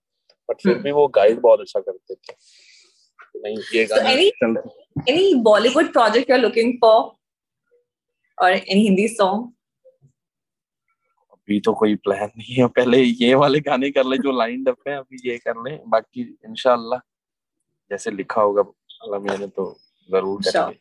बट 0.48 0.60
फिर 0.60 0.78
भी 0.78 0.92
वो 0.92 1.06
गाइड 1.14 1.40
बहुत 1.40 1.60
अच्छा 1.60 1.80
करते 1.80 2.14
थे 2.14 2.34
नहीं 3.36 3.56
ये 3.74 3.84
गाना 3.86 4.02
so 4.02 4.14
any, 4.14 4.30
any 5.08 5.42
Bollywood 5.42 5.92
project 5.92 6.28
you're 6.28 6.42
looking 6.46 6.78
for 6.82 6.96
or 8.38 8.50
any 8.50 8.82
Hindi 8.88 9.08
song 9.14 9.46
अभी 11.32 11.60
तो 11.66 11.72
कोई 11.74 11.94
प्लान 12.04 12.30
नहीं 12.38 12.54
है 12.54 12.66
पहले 12.78 12.98
ये 13.02 13.34
वाले 13.42 13.60
गाने 13.68 13.90
कर 13.90 14.04
ले 14.04 14.16
जो 14.24 14.32
लाइन 14.38 14.64
अप 14.68 14.88
है 14.88 14.96
अभी 14.96 15.28
ये 15.28 15.36
कर 15.38 15.62
ले 15.68 15.76
बाकी 15.94 16.22
इंशाल्लाह 16.46 17.00
जैसे 17.90 18.10
लिखा 18.10 18.40
होगा 18.40 18.62
अल्लाह 19.04 19.20
मैंने 19.20 19.46
तो 19.56 19.64
ज़रूर 20.08 20.42
करेंगे 20.42 20.78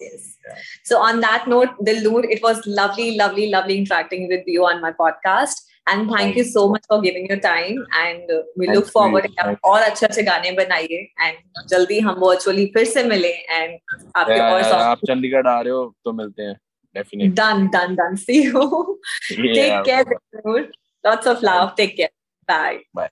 Yes. 0.00 0.22
Yeah. 0.44 0.54
So 0.82 0.98
on 0.98 1.20
that 1.20 1.46
note, 1.46 1.74
Dilnoor, 1.80 2.24
it 2.28 2.42
was 2.42 2.66
lovely, 2.66 3.16
lovely, 3.16 3.48
lovely 3.50 3.78
interacting 3.78 4.26
with 4.28 4.42
you 4.46 4.64
on 4.66 4.80
my 4.80 4.90
podcast. 4.92 5.62
And 5.86 6.10
thank 6.10 6.36
you 6.36 6.44
so 6.44 6.68
much 6.68 6.84
for 6.88 7.00
giving 7.00 7.26
your 7.28 7.38
time. 7.38 7.84
And 8.02 8.30
uh, 8.30 8.42
we 8.56 8.68
look 8.68 8.86
forward 8.86 9.24
to 9.24 9.42
आप 9.44 9.58
और 9.64 9.82
अच्छे 9.82 10.06
अच्छे 10.06 10.22
गाने 10.22 10.52
बनाइए 10.60 11.06
and 11.26 11.66
जल्दी 11.70 11.98
हम 12.06 12.18
virtually 12.20 12.66
फिर 12.74 12.84
से 12.92 13.02
मिले 13.08 13.32
and 13.58 13.78
आपके 14.16 14.40
और 14.40 14.62
आप 14.72 15.00
चंडीगढ़ 15.08 15.46
आ 15.46 15.60
रहे 15.60 15.72
हो 15.72 15.94
तो 16.04 16.12
मिलते 16.12 16.42
हैं 16.42 16.56
definitely. 16.94 17.28
Done, 17.28 17.70
done, 17.70 17.96
done. 17.96 18.16
See 18.16 18.44
you. 18.44 19.00
yeah. 19.30 19.54
Take 19.54 19.84
care. 19.84 20.04
Dude. 20.44 20.70
Lots 21.04 21.26
of 21.26 21.42
love. 21.42 21.74
Take 21.76 21.96
care. 21.96 22.10
Bye. 22.48 22.80
Bye. 22.94 23.10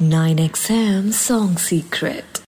9XM 0.00 1.12
Song 1.12 1.56
Secret. 1.56 2.37